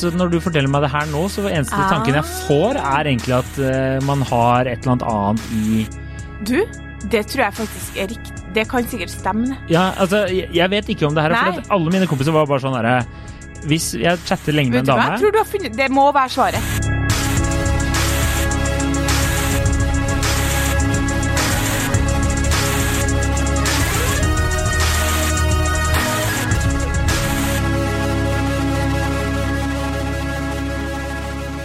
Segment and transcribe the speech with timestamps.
[0.00, 1.90] Så når du forteller meg det her nå, så eneste Ah.
[1.92, 5.86] tanken jeg får, er egentlig at uh, man har et eller annet annet i
[6.48, 6.56] Du,
[7.12, 8.36] det tror jeg faktisk er riktig.
[8.54, 9.56] Det kan sikkert stemme.
[9.70, 11.58] Ja, altså, jeg jeg vet ikke om det her, for Nei.
[11.60, 13.04] at alle mine kompiser var bare sånn herre
[13.68, 16.32] Hvis jeg chatter lenge med en dame Jeg tror du har funnet Det må være
[16.32, 16.89] svaret.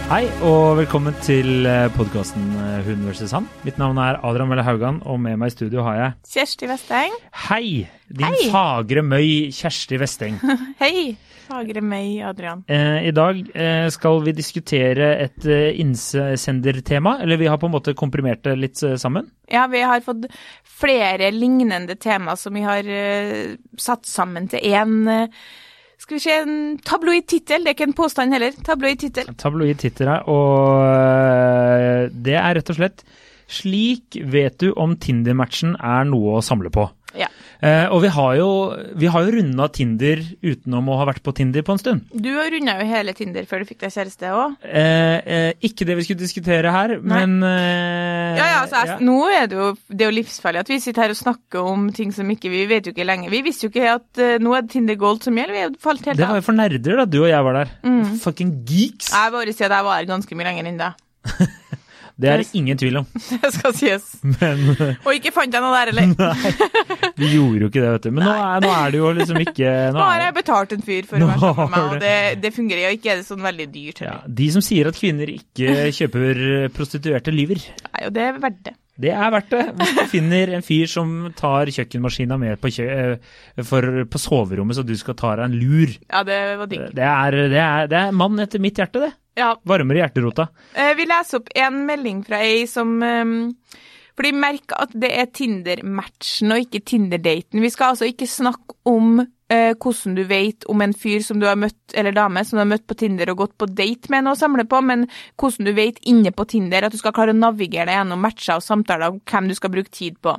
[0.06, 2.44] Hei, og velkommen til podkasten
[2.86, 3.32] Hun vs.
[3.34, 3.48] han.
[3.66, 7.16] Mitt navn er Adrian Melle Haugan, og med meg i studio har jeg Kjersti Vesteng.
[7.48, 7.88] Hei!
[8.06, 8.44] Din Hei.
[8.54, 10.38] fagre møy Kjersti Vesteng.
[10.82, 11.16] Hei.
[11.48, 12.62] Fagre møy, Adrian.
[12.70, 17.74] Eh, I dag eh, skal vi diskutere et eh, innsendertema, eller vi har på en
[17.74, 19.26] måte komprimert det litt eh, sammen.
[19.50, 20.26] Ja, vi har fått
[20.62, 24.98] flere lignende tema som vi har eh, satt sammen til én
[26.06, 27.64] Skal vi se, en tabloid tittel.
[27.64, 28.54] Det er ikke en påstand heller.
[28.62, 29.30] Tabloid tittel.
[29.42, 30.20] Tabloid tittel, ja.
[30.30, 33.02] og eh, det er rett og slett
[33.50, 36.86] Slik vet du om Tinder-matchen er noe å samle på.
[37.16, 37.28] Ja.
[37.64, 38.48] Eh, og vi har jo,
[39.00, 42.10] vi har jo runda Tinder utenom å ha vært på Tinder på en stund.
[42.12, 44.58] Du har runda jo hele Tinder før du fikk deg kjæreste òg.
[44.66, 47.22] Eh, eh, ikke det vi skulle diskutere her, Nei.
[47.24, 50.72] men eh, Ja, ja, altså, jeg, Nå er det jo, det er jo livsfarlig at
[50.72, 53.32] vi sitter her og snakker om ting som ikke Vi vet jo ikke lenger.
[53.32, 55.56] Vi visste jo ikke at uh, nå er det Tinder Gold som gjelder.
[55.56, 56.20] Vi har falt helt av.
[56.20, 57.72] Det var jo for nerder da du og jeg var der.
[57.86, 58.04] Mm.
[58.22, 59.10] Fucking geeks!
[59.14, 61.02] Jeg bare sier at jeg var her ganske mye lenger enn deg.
[62.16, 63.08] Det er det ingen tvil om.
[63.42, 64.06] Det skal sies.
[64.24, 66.14] Men eh, Og ikke fant jeg noe der, eller?
[67.20, 68.14] vi gjorde jo ikke det, vet du.
[68.16, 70.86] Men nå er, nå er det jo liksom ikke Nå Nå har jeg betalt en
[70.86, 73.12] fyr for å være sammen med meg, og det, det fungerer jo ikke.
[73.12, 74.34] Er det sånn veldig dyrt ja, heller.
[74.40, 76.42] de som sier at kvinner ikke kjøper
[76.76, 77.62] prostituerte, lyver.
[77.90, 78.76] Nei, og det er verdt det.
[78.96, 79.64] Det er verdt det.
[79.76, 84.78] Hvis du finner en fyr som tar kjøkkenmaskina med på, kjø eh, for, på soverommet
[84.78, 85.92] så du skal ta deg en lur.
[86.08, 86.86] Ja, det var digg.
[86.96, 89.12] Det det det er mann etter mitt hjerte, det.
[89.36, 89.50] Ja.
[89.68, 90.48] Varmere i hjerterota.
[90.74, 93.24] Eh, Vi leser opp en melding fra ei som eh,
[94.16, 97.60] For de merker at det er Tinder-matchen og ikke Tinder-daten.
[97.60, 99.18] Vi skal altså ikke snakke om
[99.52, 102.62] eh, hvordan du vet om en fyr som du har møtt, eller dame som du
[102.64, 105.04] har møtt på Tinder og gått på date med noe å samle på, men
[105.38, 108.56] hvordan du vet inne på Tinder at du skal klare å navigere deg gjennom matcher
[108.58, 110.34] og samtaler om hvem du skal bruke tid på.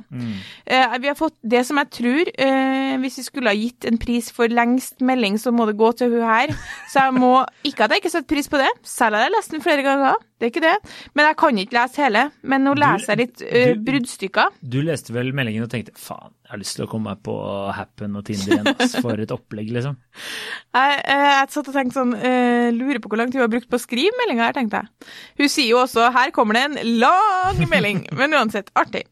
[0.66, 3.98] Eh, vi har fått det som jeg tror eh, Hvis vi skulle ha gitt en
[4.00, 6.52] pris for lengst melding, så må det gå til hun her.
[6.92, 7.32] Så jeg må
[7.68, 10.14] Ikke at jeg ikke setter pris på det, selv har jeg lest den flere ganger.
[10.38, 10.74] Det er ikke det.
[11.18, 12.20] Men jeg kan ikke lese hele.
[12.42, 14.52] Men nå leser jeg litt du- bruddstykker.
[14.62, 17.32] Du leste vel meldingen og tenkte faen, jeg har lyst til å komme meg på
[17.76, 19.98] Happen og Tinder igjen, Altså, for et opplegg, liksom.
[20.78, 23.50] Jeg, eh, jeg satt og tenkte sånn uh, Lurer på hvor lang tid hun har
[23.52, 25.08] brukt på å skrive meldinga her, tenkte jeg.
[25.40, 28.02] Hun sier jo også Her kommer det en lang melding.
[28.18, 29.04] Men uansett, artig.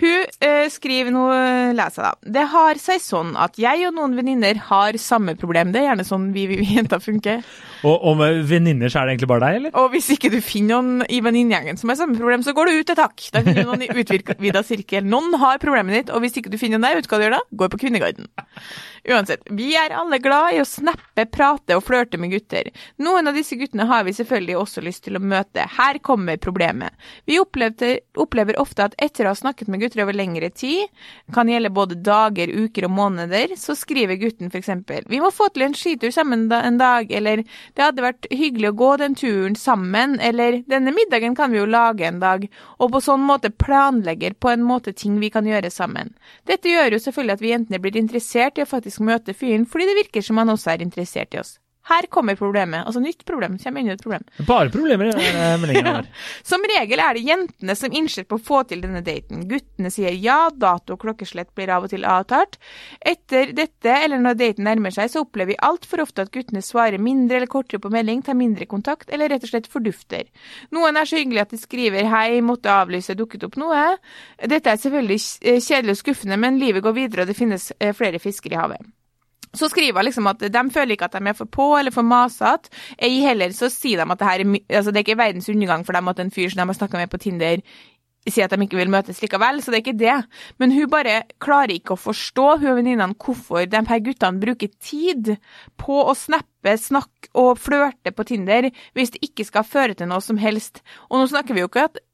[0.00, 1.26] Hun uh, skriver Nå
[1.76, 2.32] leser jeg, da.
[2.38, 5.74] Det har seg sånn at jeg og noen venninner har samme problem.
[5.74, 7.44] Det er gjerne sånn vi, vi, vi jenter funker.
[7.86, 9.74] Og, og med venninner så er det egentlig bare deg, eller?
[9.78, 12.80] Og hvis ikke du finner noen i venninnegjengen som har samme problem, så går du
[12.80, 13.28] ut et hakk.
[13.34, 15.06] Da finner du noen i utvida sirkel.
[15.06, 17.26] Noen har problemet ditt, og hvis ikke du finner noen der, vet du hva du
[17.28, 17.42] gjør da?
[17.62, 18.30] Går på Kvinneguiden.
[19.08, 22.68] Uansett, vi er alle glad i å snappe, prate og flørte med gutter.
[23.00, 25.64] Noen av disse guttene har vi selvfølgelig også lyst til å møte.
[25.78, 26.96] Her kommer problemet.
[27.28, 30.90] Vi opplevde, opplever ofte at etter å ha snakket med gutter over lengre tid,
[31.34, 35.68] kan gjelde både dager, uker og måneder, så skriver gutten f.eks.: Vi må få til
[35.68, 40.18] en skitur sammen en dag, eller det hadde vært hyggelig å gå den turen sammen,
[40.20, 42.48] eller denne middagen kan vi jo lage en dag,
[42.78, 46.14] og på sånn måte planlegger på en måte ting vi kan gjøre sammen.
[46.48, 49.90] Dette gjør jo selvfølgelig at vi jentene blir interessert i å faktisk møte fyren, fordi
[49.90, 51.58] det virker som han også er interessert i oss.
[51.88, 54.24] Her kommer problemet, altså nytt problem, kommer i et problem.
[54.48, 56.08] Bare problemer i den meldingen her.
[56.46, 59.46] Som regel er det jentene som innser på å få til denne daten.
[59.48, 62.58] Guttene sier ja, dato og klokkeslett blir av og til avtalt.
[63.00, 67.00] Etter dette, eller når daten nærmer seg, så opplever vi altfor ofte at guttene svarer
[67.00, 70.28] mindre eller kortere på melding, tar mindre kontakt, eller rett og slett fordufter.
[70.76, 73.86] Noen er så hyggelige at de skriver hei, måtte avlyse, dukket opp noe.
[74.44, 77.96] Dette er selvfølgelig eh, kjedelig og skuffende, men livet går videre, og det finnes eh,
[77.96, 78.88] flere fisker i havet.
[79.56, 82.06] Så skriver han liksom at de føler ikke at de er for på eller for
[82.06, 82.72] masete.
[83.00, 85.86] Ei heller så sier de at det her er, altså det er ikke verdens undergang
[85.86, 87.62] for dem at en fyr som de har snakka med på Tinder,
[88.28, 90.16] sier at de ikke vil møtes likevel, så det er ikke det.
[90.60, 94.72] Men hun bare klarer ikke å forstå, hun og venninnene, hvorfor de her guttene bruker
[94.84, 95.32] tid
[95.80, 100.20] på å snappe, snakke og flørte på Tinder hvis det ikke skal føre til noe
[100.24, 100.82] som helst.
[101.08, 102.04] Og nå snakker vi jo ikke at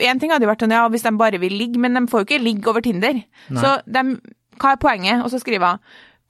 [0.00, 2.22] En ting hadde jo vært sånn, ja, hvis de bare vil ligge, men de får
[2.22, 3.18] jo ikke ligge over Tinder.
[3.52, 3.60] Nei.
[3.60, 4.02] Så de,
[4.56, 5.20] hva er poenget?
[5.20, 5.82] Og så skriver hun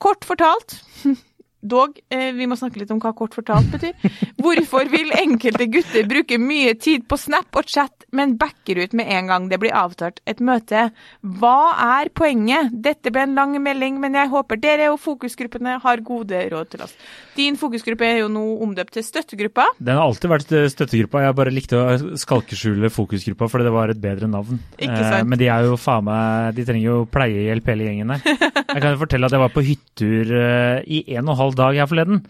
[0.02, 0.82] Kort fortalt,
[1.62, 3.94] Dog, eh, vi må snakke litt om hva kort fortalt betyr.
[4.42, 9.06] Hvorfor vil enkelte gutter bruke mye tid på Snap og chat, men backer ut med
[9.14, 10.88] en gang det blir avtalt et møte?
[11.22, 11.58] Hva
[12.00, 12.72] er poenget?
[12.82, 16.82] Dette ble en lang melding, men jeg håper dere og fokusgruppene har gode råd til
[16.88, 16.96] oss.
[17.38, 19.68] Din fokusgruppe er jo nå omdøpt til støttegruppa.
[19.78, 21.22] Den har alltid vært støttegruppa.
[21.28, 24.58] Jeg bare likte å skalkeskjule fokusgruppa fordi det var et bedre navn.
[24.76, 25.20] Ikke sant?
[25.20, 28.26] Eh, men de er jo faen meg De trenger jo pleiehjelp hele gjengen der.
[28.72, 31.51] Jeg kan jo fortelle at jeg var på hyttetur eh, i en og en halv
[31.58, 32.22] dag her forleden.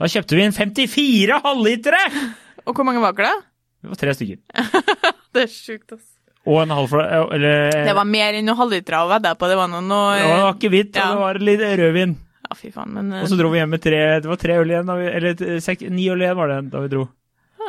[0.00, 2.00] Da kjøpte vi inn 54 halvlitere!
[2.66, 3.32] Og hvor mange var det?
[3.82, 4.40] Det var tre stykker.
[5.34, 6.06] Det er sjukt, ass.
[6.48, 7.06] Og en halv fla-
[7.36, 9.48] Eller Det var mer enn noen halvlitere å vedde på.
[9.50, 11.10] Det var noe, noe det var akevitt, Ja.
[11.10, 12.14] og det var litt rødvin.
[12.48, 14.56] Ja, fy faen, men eh, Og så dro vi hjem med tre Det var tre
[14.58, 17.04] øl igjen, vi, eller sek, ni øl igjen var det da vi dro.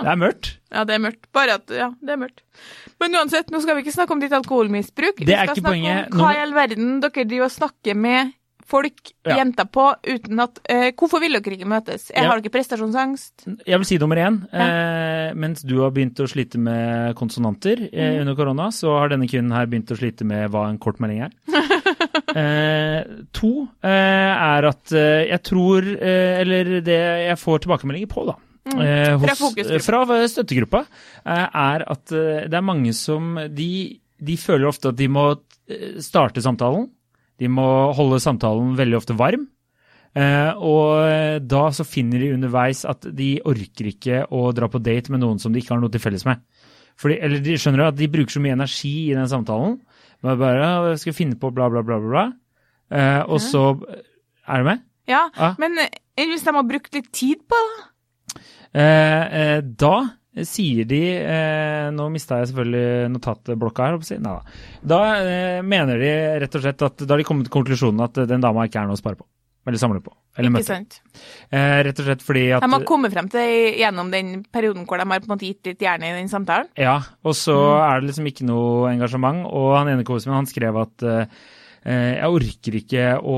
[0.02, 0.48] Det er mørkt.
[0.74, 1.28] Ja, det er mørkt.
[1.36, 2.42] Bare at Ja, det er mørkt.
[3.04, 5.19] Men uansett, nå skal vi ikke snakke om ditt alkoholmisbruk.
[5.22, 6.10] Det er ikke snakke poenget.
[6.16, 8.31] om hva i all verden dere driver og snakker med
[8.68, 9.38] folk, Ja.
[9.38, 12.10] jenter, på uten at uh, Hvorfor vil dere ikke møtes?
[12.10, 12.30] Jeg Ja.
[12.30, 13.46] har ikke prestasjonsangst?
[13.68, 14.42] Jeg vil si nummer én.
[14.52, 18.22] Eh, mens du har begynt å slite med konsonanter eh, mm.
[18.22, 21.31] under korona, så har denne kvinnen her begynt å slite med hva en kortmelding er.
[22.36, 23.02] eh,
[23.36, 23.52] to
[23.84, 28.38] eh, er at eh, jeg tror Eller det jeg får tilbakemeldinger på, da.
[28.72, 29.22] Mm.
[29.24, 30.84] Hos- fra støttegruppa,
[31.25, 35.31] er at det er mange som de, de føler ofte at de må
[36.04, 36.86] starte samtalen.
[37.41, 37.65] De må
[37.97, 39.47] holde samtalen veldig ofte varm.
[40.13, 45.09] Eh, og da så finner de underveis at de orker ikke å dra på date
[45.13, 46.43] med noen som de ikke har noe til felles med.
[47.01, 49.79] Fordi, eller de skjønner at de bruker så mye energi i den samtalen.
[50.21, 52.09] Men bare «Ja, skal finne på bla, bla, bla, bla.
[52.11, 52.25] bla.
[52.91, 53.63] Eh, og så
[54.45, 54.81] Er du med?
[55.09, 55.55] Ja, Ja.
[55.57, 58.41] men eh, hvis de har brukt litt tid på det?
[58.75, 59.95] Eh, eh, da
[60.48, 64.00] sier de eh, Nå mista jeg selvfølgelig notatblokka her.
[64.07, 64.16] si.
[64.16, 64.42] Neida.
[64.81, 68.24] Da eh, mener de rett og slett at da har de kommet til konklusjonen at
[68.30, 69.28] den dama ikke er noe å spare på.
[69.68, 70.13] Eller samle på.
[70.39, 70.78] Eller møte.
[71.54, 74.98] Eh, rett og slett fordi at De har kommet frem til gjennom den perioden hvor
[74.98, 76.72] de har på en måte gitt litt hjerne i den samtalen.
[76.80, 79.44] Ja, og så er det liksom ikke noe engasjement.
[79.51, 81.38] Og han ene kompisen min han skrev at eh,
[81.84, 83.38] eh, jeg orker ikke å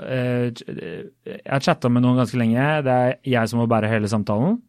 [0.00, 2.70] eh, Jeg har chatta med noen ganske lenge.
[2.86, 4.60] Det er jeg som må bære hele samtalen.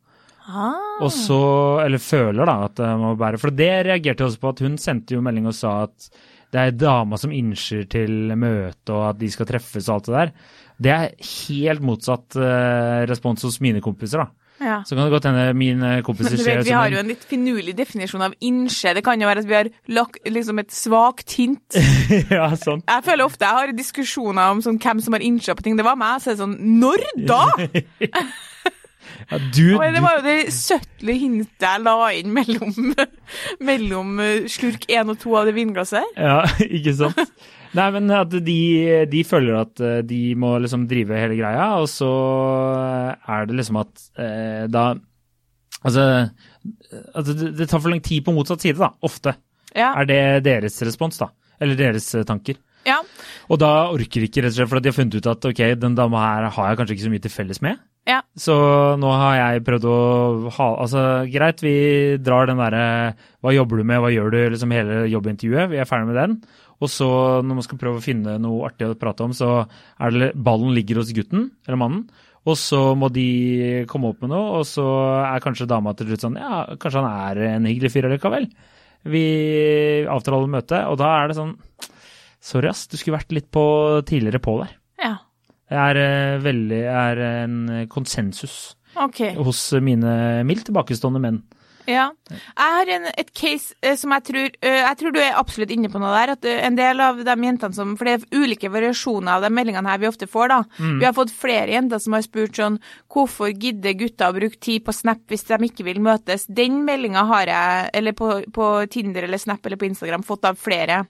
[0.52, 1.00] Ah.
[1.06, 1.40] Og så,
[1.86, 3.40] eller føler da at man må bære.
[3.42, 6.12] For det reagerte jeg også på at hun sendte jo melding og sa at
[6.52, 10.18] det er dama som innser til møte og at de skal treffes og alt det
[10.18, 10.36] der.
[10.82, 14.42] Det er helt motsatt uh, respons hos mine kompiser, da.
[14.62, 14.84] Ja.
[14.86, 17.24] Så kan det godt hende mine kompiser ser vet, som vi har jo en litt
[17.26, 18.94] finurlig definisjon av innse.
[18.94, 21.80] Det kan jo være at vi har lagt liksom et svakt hint.
[22.36, 22.84] ja, sånn.
[22.86, 25.80] Jeg føler ofte jeg har diskusjoner om sånn, hvem som har innse på ting.
[25.80, 26.22] Det var meg.
[26.22, 27.44] Så er det sånn Når da?
[29.32, 32.94] Ja, du, Og det var jo det søtle hintet jeg la inn mellom,
[33.70, 36.16] mellom eh, slurk én og to av det vinglasset.
[36.18, 36.42] Ja,
[36.78, 37.22] ikke sant?
[37.78, 38.58] Nei, men at de,
[39.08, 42.12] de føler at eh, de må liksom drive hele greia, og så
[43.22, 44.92] er det liksom at eh, da
[45.82, 46.04] Altså
[47.18, 48.92] at det, det tar for lang tid på motsatt side, da.
[49.02, 49.32] Ofte.
[49.74, 49.96] Ja.
[49.98, 51.32] Er det deres respons, da?
[51.58, 52.60] Eller deres eh, tanker.
[52.88, 52.98] Ja.
[53.52, 55.64] Og da orker de ikke, rett og slett, for de har funnet ut at ok,
[55.82, 57.82] den dama her har jeg kanskje ikke så mye til felles med.
[58.10, 58.22] Ja.
[58.34, 58.56] Så
[58.98, 59.98] nå har jeg prøvd å
[60.56, 63.14] ha Altså, greit, vi drar den derre
[63.46, 65.70] Hva jobber du med, hva gjør du, liksom hele jobbintervjuet.
[65.70, 66.36] Vi er ferdig med den.
[66.82, 67.08] Og så,
[67.46, 69.52] når man skal prøve å finne noe artig å prate om, så
[70.02, 72.08] er det ballen ligger hos gutten, eller mannen.
[72.50, 74.86] Og så må de komme opp med noe, og så
[75.22, 78.50] er kanskje dama til slutt sånn Ja, kanskje han er en hyggelig fyr allikevel.
[79.14, 79.26] Vi
[80.10, 81.54] avtaler møte, og da er det sånn
[82.42, 83.64] Sorry, ass, du skulle vært litt på
[84.08, 84.78] tidligere på der.
[85.04, 85.18] ja.
[85.72, 89.38] Det er eh, veldig er en konsensus okay.
[89.40, 91.38] hos mine mildt tilbakestående menn.
[91.92, 92.08] Ja.
[92.32, 95.74] Jeg har en, et case eh, som jeg tror eh, Jeg tror du er absolutt
[95.74, 96.34] inne på noe der.
[96.38, 99.52] At eh, en del av de jentene som For det er ulike variasjoner av de
[99.54, 100.60] meldingene her vi ofte får, da.
[100.80, 102.80] Vi har fått flere jenter som har spurt sånn
[103.12, 106.48] Hvorfor gidder gutter å bruke tid på Snap hvis de ikke vil møtes?
[106.48, 110.60] Den meldinga har jeg, eller på, på Tinder eller Snap eller på Instagram, fått av
[110.60, 111.04] flere.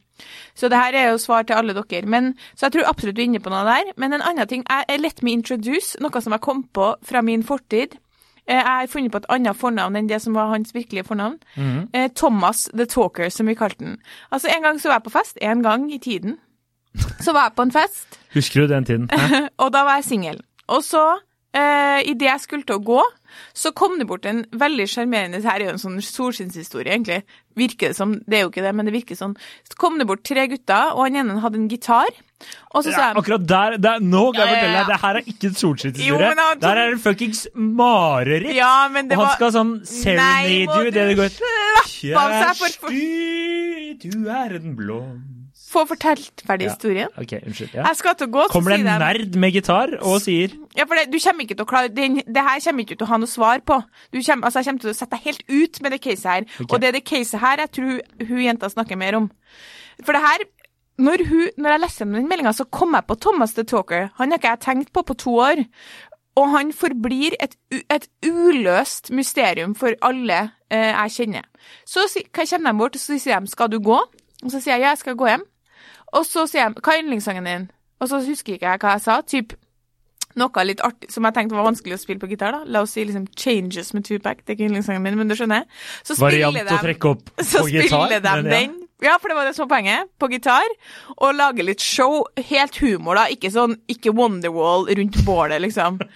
[0.57, 2.05] Så det her er jo svar til alle dere.
[2.09, 3.93] Men, så jeg tror absolutt du er inne på noe der.
[4.01, 7.45] Men en annen ting er Let me introduce, noe som jeg kom på fra min
[7.47, 7.97] fortid.
[8.47, 11.37] Eh, Jeg har funnet på et annet fornavn enn det som var hans virkelige fornavn.
[11.93, 13.97] Eh, Thomas the Talker, som vi kalte den.
[14.31, 15.37] Altså, En gang så var jeg på fest.
[15.41, 16.37] En gang i tiden.
[17.21, 19.09] Så var jeg på en fest, Husker du den tiden?
[19.63, 20.41] Og da var jeg singel.
[20.67, 21.19] Og så,
[21.55, 23.01] eh, idet jeg skulle til å gå,
[23.55, 27.23] så kom det bort en veldig sjarmerende Her er jo en sånn solskinnshistorie, egentlig.
[27.55, 28.13] Virker det som.
[28.25, 29.35] Det er jo ikke det, men det virker sånn.
[29.67, 32.07] Så kom det bort tre gutter, og han ene hadde en gitar.
[32.73, 35.15] Og så sa Ja, jeg akkurat der, der Nå kan jeg fortelle deg, det her
[35.19, 36.29] er ikke en Jo, solskinnshistorie.
[36.31, 38.55] Det han- Der er det fuckings mareritt!
[38.55, 40.83] Ja, men det og han var skal sånn Nei, serenade må you.
[40.85, 42.89] Det det du slappe av seg for-
[44.01, 45.40] du er en blomst
[45.71, 46.73] få fortalt ferdig Ja.
[46.75, 47.09] historien.
[47.17, 47.73] Ok, unnskyld.
[47.73, 47.85] Ja.
[47.87, 50.95] Jeg skal til å gå, Kommer det en nerd med gitar og sier Ja, for
[50.99, 53.17] det, du kommer ikke til å klare det, Det her kommer ikke til å ha
[53.17, 53.81] noe svar på.
[54.13, 56.41] Du kommer, altså, jeg kommer til å sette deg helt ut med det caset her.
[56.59, 56.69] Okay.
[56.69, 59.31] Og det er det caset her jeg tror hun, jenta snakker mer om.
[60.03, 60.47] For det her
[61.01, 64.11] Når, hun, når jeg leste gjennom den meldinga, så kom jeg på Thomas the Talker.
[64.19, 65.65] Han har ikke jeg tenkt på på to år.
[66.37, 67.55] Og han forblir et,
[67.89, 71.47] et uløst mysterium for alle eh, jeg kjenner.
[71.85, 74.03] Så kommer de bort, og så sier de 'skal du gå?'
[74.43, 75.47] Og så sier jeg 'ja, jeg skal gå hjem'.
[76.13, 79.01] Og så sier jeg 'hva er yndlingssangen din?' Og så husker ikke jeg hva jeg
[79.01, 79.21] sa.
[79.21, 79.53] Typ
[80.35, 82.51] noe litt artig som jeg tenkte var vanskelig å spille på gitar.
[82.51, 82.63] da.
[82.65, 84.37] La oss si liksom 'Changes' med Tupac.
[84.45, 85.63] Det er ikke yndlingssangen min, men du skjønner.
[86.03, 88.07] Så variant spiller å de- trekke opp på gitar?
[88.07, 88.41] spiller de ja.
[88.41, 88.80] den.
[89.01, 90.11] Ja, for det var det som var poenget.
[90.21, 90.67] På gitar.
[91.17, 92.21] Og lage litt show.
[92.51, 93.27] Helt humor, da.
[93.33, 95.99] Ikke sånn ikke Wonderwall rundt bålet, liksom.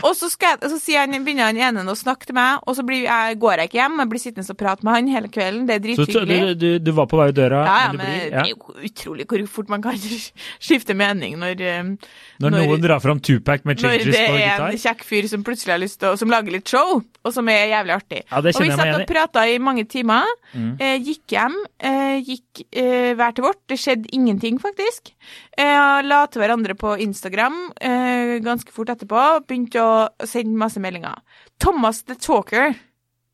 [0.00, 3.02] Og så, jeg, så han, begynner han ene å snakke til meg, og så blir
[3.04, 3.98] jeg, går jeg ikke hjem.
[4.00, 5.66] Jeg blir sittende og prate med han hele kvelden.
[5.68, 8.08] Det er Så du, du, du var på vei ut døra, Ja, ja, men men
[8.08, 9.98] blir det er jo utrolig hvor fort man kan
[10.66, 15.04] skifte mening når, Når, Når noen drar fram Tupac med når det er en kjekk
[15.06, 17.94] fyr som plutselig har lyst til å Som lager litt show, og som er jævlig
[17.94, 18.22] artig.
[18.24, 20.28] Ja, og vi satt og prata i mange timer.
[20.54, 20.72] Mm.
[20.80, 21.56] Eh, gikk hjem.
[21.76, 23.60] Eh, gikk eh, hver til vårt.
[23.70, 25.12] Det skjedde ingenting, faktisk.
[25.58, 29.24] Eh, la til hverandre på Instagram eh, ganske fort etterpå.
[29.48, 31.20] Begynte å sende masse meldinger.
[31.62, 32.74] Thomas the Talker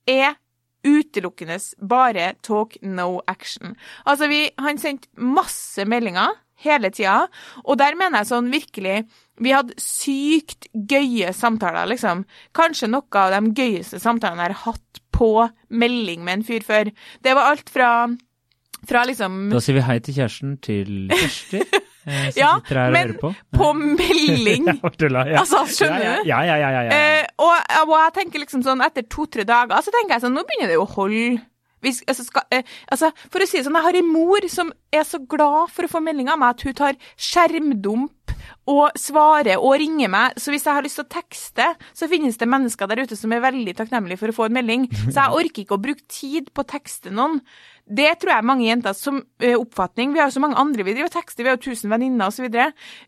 [0.07, 0.37] er
[0.87, 3.77] utelukkende bare talk, no action.
[4.07, 7.27] Altså, vi, han sendte masse meldinger hele tida,
[7.65, 9.03] og der mener jeg sånn virkelig
[9.37, 12.23] Vi hadde sykt gøye samtaler, liksom.
[12.57, 15.29] Kanskje noe av de gøyeste samtalene jeg har hatt på
[15.69, 16.89] melding med en fyr før.
[17.21, 17.91] Det var alt fra
[18.89, 21.61] fra liksom Da sier vi hei til kjæresten til Kjersti,
[22.07, 22.53] eh, Ja,
[22.95, 23.33] men på.
[23.57, 24.69] på melding.
[24.77, 25.41] Ja.
[25.43, 26.29] Altså, skjønner du?
[26.31, 26.57] Ja, ja, ja.
[26.63, 27.03] ja, ja, ja.
[27.21, 27.53] Eh, og,
[27.87, 30.79] og jeg tenker liksom sånn, etter to-tre dager, så tenker jeg sånn, nå begynner det
[30.79, 31.39] jo å holde.
[31.85, 34.71] Hvis, altså, skal, eh, altså, for å si det sånn, jeg har en mor som
[34.95, 38.13] er så glad for å få melding av meg at hun tar skjermdump
[38.71, 40.35] og svarer og ringer meg.
[40.41, 43.33] Så hvis jeg har lyst til å tekste, så finnes det mennesker der ute som
[43.35, 44.89] er veldig takknemlige for å få en melding.
[45.07, 47.39] Så jeg orker ikke å bruke tid på å tekste noen.
[47.87, 50.11] Det tror jeg mange jenter som eh, oppfatning.
[50.11, 52.33] Vi har jo så mange andre vi driver og tekster, vi har jo tusen venninner
[52.33, 52.49] osv.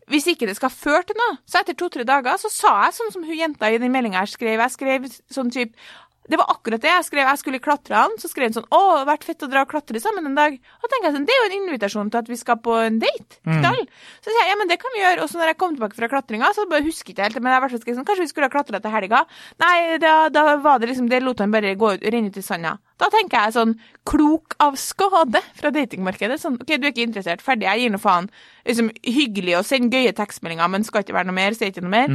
[0.07, 3.11] Hvis ikke det skal føre til noe, så etter to-tre dager så sa jeg sånn
[3.17, 4.63] som hun jenta i den meldinga jeg skrev.
[4.63, 5.75] Jeg skrev sånn type
[6.29, 7.25] det var akkurat det jeg skrev.
[7.25, 8.13] Jeg skulle klatre han.
[8.21, 10.35] Så skrev han sånn 'Å, det har vært fett å dra og klatre sammen en
[10.37, 10.59] dag'.
[10.83, 12.99] Og tenker jeg sånn, Det er jo en invitasjon til at vi skal på en
[12.99, 13.39] date.
[13.43, 13.81] Knall.
[14.21, 15.23] Så sier jeg ja, men det kan vi gjøre.
[15.23, 17.41] Og så når jeg kom tilbake fra klatringa, så bare husker jeg ikke helt.
[17.41, 19.25] Men jeg skrevet sånn, kanskje vi skulle ha klatra til helga.
[19.59, 22.41] Nei, da, da var det liksom Det lot han bare gå ut, renne ut i
[22.41, 22.77] sanda.
[22.99, 26.39] Da tenker jeg sånn klok av skade fra datingmarkedet.
[26.39, 27.41] Sånn OK, du er ikke interessert.
[27.41, 27.63] Ferdig.
[27.63, 28.29] Jeg gir nå faen.
[28.67, 31.55] Liksom hyggelig å sende gøye tekstmeldinger, men skal ikke være noe mer.
[31.55, 32.07] Sier ikke noe mer.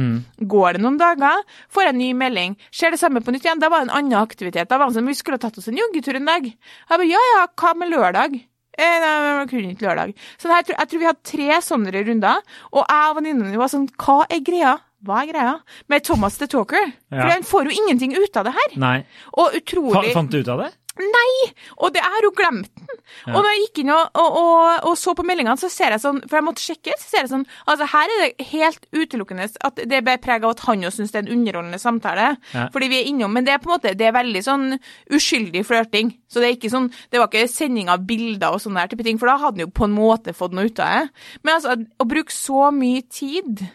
[0.45, 1.41] Går det noen dager,
[1.73, 2.55] får jeg en ny melding.
[2.71, 3.59] Skjer det samme på nytt igjen.
[3.59, 4.67] Da var det en annen aktivitet.
[4.69, 6.43] Da var sånn, vi skulle ha tatt oss en joggetur en dag.
[6.45, 8.35] Jeg bare ja ja, hva med lørdag?
[8.77, 10.13] Eh, nei, jeg kunne ikke lørdag.
[10.37, 12.41] Så her, tror- jeg tror vi hadde tre sånne runder,
[12.73, 14.77] og jeg og venninnene mine var sånn, hva er greia?
[15.05, 15.53] Hva er greia?
[15.87, 16.91] Med Thomas the Talker.
[17.09, 18.77] For han får jo ingenting ut av det her.
[18.81, 19.05] Nei.
[19.37, 20.71] Og utrolig fant du ut av det?
[20.95, 21.51] Nei!
[21.83, 22.99] Og det er jo glemt den.
[23.25, 23.33] Ja.
[23.35, 26.01] Og når jeg gikk inn og, og, og, og så på meldingene, så ser jeg
[26.01, 29.47] sånn For jeg måtte sjekke, så ser jeg sånn Altså, her er det helt utelukkende
[29.67, 32.31] at det ble preg av at han jo syns det er en underholdende samtale.
[32.55, 32.67] Ja.
[32.73, 34.67] Fordi vi er innom Men det er på en måte Det er veldig sånn
[35.13, 36.15] uskyldig flørting.
[36.31, 39.07] Så det er ikke sånn Det var ikke sending av bilder og sånne der type
[39.07, 41.25] ting, for da hadde han jo på en måte fått noe ut av det.
[41.43, 43.67] Men altså, å bruke så mye tid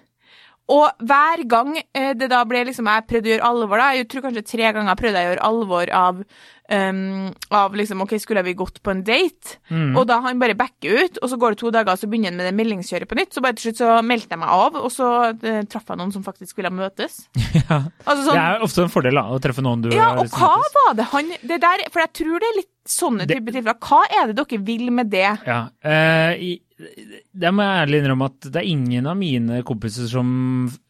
[0.71, 3.89] og hver gang eh, det da ble liksom Jeg prøvde å gjøre alvor, da.
[3.99, 6.21] Jeg tror kanskje tre ganger prøvde jeg å gjøre alvor av
[6.71, 9.57] um, Av liksom OK, skulle vi gått på en date?
[9.71, 9.97] Mm.
[9.99, 12.31] Og da han bare backer ut, og så går det to dager, og så begynner
[12.31, 13.35] han med det meldingskjøret på nytt.
[13.35, 16.13] Så bare til slutt så meldte jeg meg av, og så uh, traff jeg noen
[16.15, 17.25] som faktisk ville møtes.
[17.71, 17.81] Ja.
[18.07, 20.51] Altså Det sånn er ofte en fordel da, å treffe noen du Ja, og hva
[20.57, 20.75] møtes.
[20.79, 23.79] var det han Det der For jeg tror det er litt sånne Det- type tilfeller.
[23.85, 25.27] Hva er det dere vil med det?
[25.47, 25.59] Ja.
[25.85, 26.55] uh, i,
[27.37, 30.31] det må jeg ærlig innrømme at det er ingen av mine kompiser som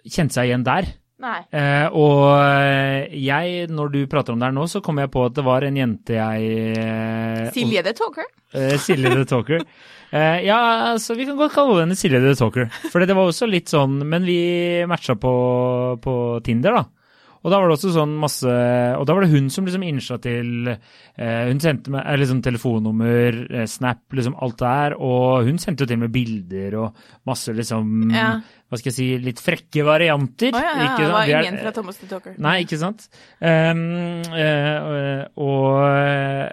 [0.06, 0.87] kjente seg igjen der.
[1.20, 1.38] Nei.
[1.52, 5.24] Eh, og eh, jeg, når du prater om det her nå, så kom jeg på
[5.28, 8.28] at det var en jente jeg eh, Silje the Talker?
[8.56, 9.66] Eh, Silje the Talker.
[10.10, 12.64] Eh, ja, så vi kan godt kalle henne Silje the Talker.
[12.90, 14.40] For det var også litt sånn Men vi
[14.90, 15.30] matcha på,
[16.02, 16.82] på Tinder, da.
[17.40, 18.50] Og da var det også sånn masse
[18.98, 23.38] Og da var det hun som liksom innsa til eh, Hun sendte meg liksom telefonnummer,
[23.70, 24.96] Snap, liksom alt det her.
[24.98, 28.32] Og hun sendte jo til med bilder og masse liksom Ja.
[28.70, 30.54] Hva skal jeg si Litt frekke varianter.
[30.54, 32.36] Oh, ja, ja, det var ingen fra Thomas the Talker.
[32.38, 33.08] Nei, ikke sant?
[33.42, 33.80] Um,
[34.30, 35.80] uh, og,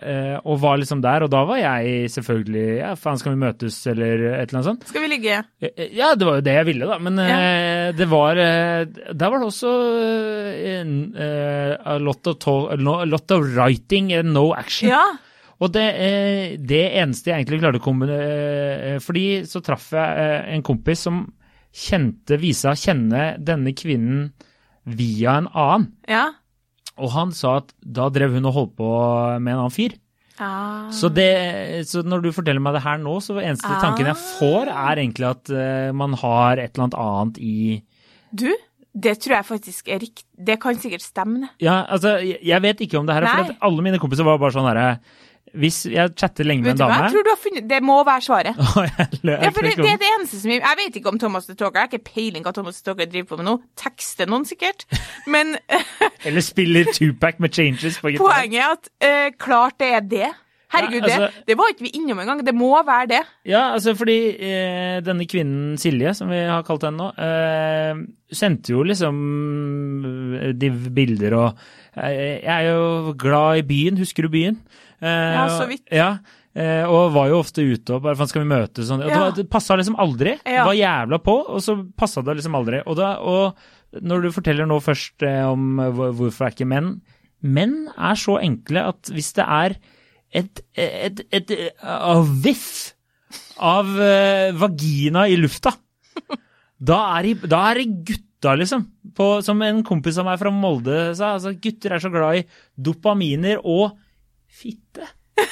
[0.01, 3.77] uh, og var liksom der, og da var jeg selvfølgelig Ja, faen, skal vi møtes,
[3.93, 4.89] eller et eller annet sånt?
[4.89, 5.43] Skal vi ligge?
[5.61, 6.97] Eh, Ja, det var jo det jeg ville, da.
[7.05, 9.75] Men eh, det var Der var det også
[11.85, 14.89] a, lot of a lot of writing and no action.
[14.89, 15.03] Ja.
[15.61, 15.85] Og det,
[16.69, 21.23] det eneste jeg egentlig klarte å kombinere Fordi så traff jeg en kompis som
[21.77, 24.27] kjente, viste seg å kjenne denne kvinnen
[24.87, 25.87] via en annen.
[26.09, 26.25] Ja.
[26.97, 28.91] Og han sa at da drev hun og holdt på
[29.37, 29.97] med en annen fyr.
[30.41, 30.87] Ah.
[30.93, 31.27] Så, det,
[31.89, 33.79] så når du forteller meg det her nå, så eneste Ah.
[33.81, 37.55] tanken jeg får, er egentlig at uh, man har et eller annet annet i
[38.29, 38.49] Du,
[38.93, 40.25] det tror jeg faktisk er riktig.
[40.37, 41.49] Det kan sikkert stemme.
[41.61, 43.49] Ja, altså, jeg jeg vet ikke om det her, for Nei.
[43.49, 44.99] at alle mine kompiser var bare sånn herre
[45.57, 48.21] Hvis jeg chatter lenge med en dame Jeg tror du har funnet Det må være
[48.25, 48.55] svaret.
[49.27, 51.55] Ja, for det, det er det eneste som Jeg, jeg vet ikke om Thomas the
[51.57, 51.79] Talker.
[51.81, 53.55] Jeg har ikke peiling hva Thomas the Talker driver på med nå.
[53.79, 54.85] Tekster noen, sikkert.
[55.27, 55.55] Men
[56.27, 58.25] Eller spiller two-pack med changes på gitar.
[58.25, 60.29] poenget er at uh, klart det er det.
[60.73, 62.41] Herregud, Ja, altså- det, det var ikke vi innom engang.
[62.45, 63.21] Det må være det.
[63.47, 68.01] Ja, altså fordi eh, denne kvinnen Silje, som vi har kalt henne nå, eh,
[68.35, 69.21] sendte jo liksom
[70.41, 71.47] eh, de bilder og
[71.95, 74.59] eh, Jeg er jo glad i byen, husker du byen?
[75.01, 75.83] Eh, Ja, så vidt.
[75.93, 76.09] Ja,
[76.55, 79.03] eh, og var jo ofte ute og bare skal vi møtes sånn.
[79.05, 79.31] Og Ja.
[79.31, 80.37] det passa liksom aldri.
[80.45, 80.65] Ja.
[80.65, 82.81] Var jævla på, og så passa det liksom aldri.
[82.87, 83.55] Og, da, og
[84.01, 87.01] når du forteller nå først eh, om hvorfor er ikke menn
[87.43, 89.75] Menn er så enkle at hvis det er
[90.33, 92.95] et, et, et, et a viff
[93.61, 93.85] av
[94.57, 95.69] vagina i lufta,
[96.81, 98.87] da er, de, da er det gutta, liksom.
[99.17, 102.43] På, som en kompis av meg fra Molde sa, altså gutter er så glad i
[102.89, 103.93] dopaminer og
[104.57, 105.07] fitte.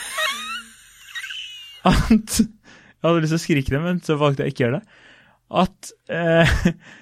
[1.85, 4.79] At Jeg hadde lyst til å skrike det, men så valgte jeg ikke å gjøre
[4.79, 5.01] det.
[5.61, 6.55] At, eh,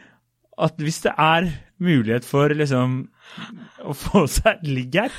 [0.67, 1.47] at hvis det er
[1.83, 2.97] mulighet for liksom
[3.83, 5.15] å få seg ligg her,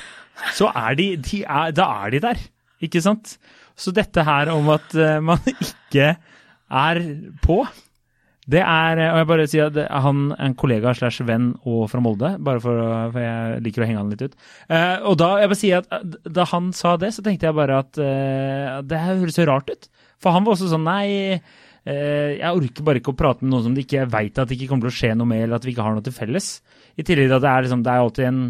[0.57, 2.43] så er de, de er, da er de der.
[2.85, 3.37] Ikke sant?
[3.79, 6.15] Så dette her om at eh, man ikke
[6.75, 7.03] er
[7.45, 7.63] på,
[8.51, 12.03] det er Og jeg bare sier at han er en kollega slash venn og fra
[12.05, 12.81] Molde, bare for,
[13.15, 14.35] for jeg liker å henge han litt ut.
[14.69, 17.57] Uh, og da jeg bare sier at eh, da han sa det, så tenkte jeg
[17.57, 19.89] bare at uh, det høres så rart ut.
[20.23, 21.41] For han var også sånn nei.
[21.89, 24.59] uh, jeg orker bare ikke å prate med noen som de ikke veit at det
[24.59, 26.53] ikke kommer til å skje noe med, eller at vi ikke har noe til felles.
[27.01, 28.45] I tillegg til at det er, liksom, det er alltid en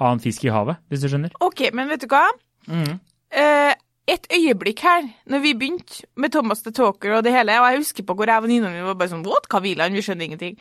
[0.00, 1.34] annen fisk i havet, hvis du skjønner.
[1.44, 2.24] OK, men vet du hva?
[2.70, 3.72] Eh,
[4.10, 7.82] et øyeblikk her, når vi begynte med Thomas the Talker og det hele, og jeg
[7.82, 9.46] husker på hvor jeg og venninnene mine var bare sånn What?
[9.50, 9.94] Hva vil han?
[9.94, 10.56] Vi skjønner ingenting.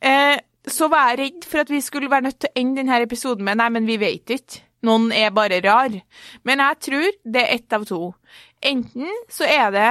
[0.00, 3.02] Eh, så var jeg redd for at vi skulle være nødt til å ende denne
[3.04, 4.62] episoden med Nei, men vi vet ikke.
[4.84, 5.92] Noen er bare rar.
[6.44, 8.00] Men jeg tror det er ett av to.
[8.64, 9.90] Enten så er det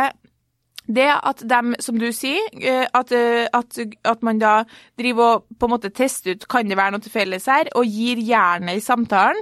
[0.88, 4.64] det at de, som du sier, eh, at, eh, at, at man da
[5.00, 7.88] driver og på en måte tester ut kan det være noe til felles her, og
[7.88, 9.40] gir jernet i samtalen,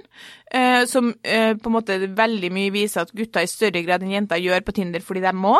[0.54, 4.42] eh, som på en måte veldig mye viser at gutter i større grad enn jenter
[4.42, 5.56] gjør på Tinder fordi de må,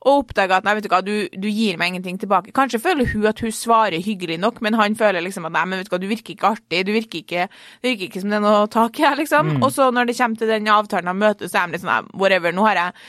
[0.00, 2.54] og oppdager at nei, vet du hva, du, du gir meg ingenting tilbake.
[2.56, 5.80] Kanskje føler hun at hun svarer hyggelig nok, men han føler liksom at nei, men
[5.80, 7.48] vet du hva, du virker ikke artig, du virker ikke,
[7.80, 9.58] det virker ikke som det er noe tak i her, liksom.
[9.60, 12.14] Og så når det kommer til den avtalen av møtet, så er de litt sånn
[12.18, 13.02] whatever, nå har jeg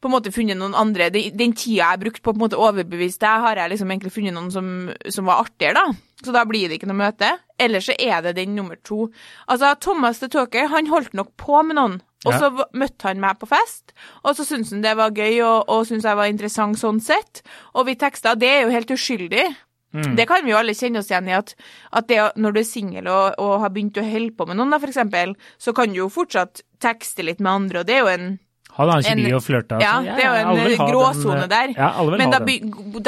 [0.00, 1.10] på en måte funnet noen andre.
[1.14, 4.36] Den, den tida jeg har brukt på å overbevise deg, har jeg liksom egentlig funnet
[4.36, 4.72] noen som,
[5.10, 6.14] som var artigere, da.
[6.24, 7.34] Så da blir det ikke noe møte.
[7.60, 9.10] Eller så er det den nummer to.
[9.50, 12.00] Altså, Thomas the Talker, han holdt nok på med noen.
[12.24, 12.64] Og så ja.
[12.80, 13.92] møtte han meg på fest,
[14.24, 17.42] og så syntes han det var gøy og, og syntes jeg var interessant sånn sett.
[17.76, 19.44] Og vi teksta, det er jo helt uskyldig.
[20.18, 21.52] Det kan vi jo alle kjenne oss igjen i, at,
[21.94, 24.72] at det, når du er singel og, og har begynt å holde på med noen,
[24.74, 28.02] da, for eksempel, så kan du jo fortsatt tekste litt med andre, og det er
[28.02, 28.26] jo en
[28.76, 29.80] Han har En- kjemi og flørta.
[29.80, 30.16] ja, altså.
[30.16, 31.74] det er jo en gråsone der.
[31.76, 32.38] Ja, alle vil Men da,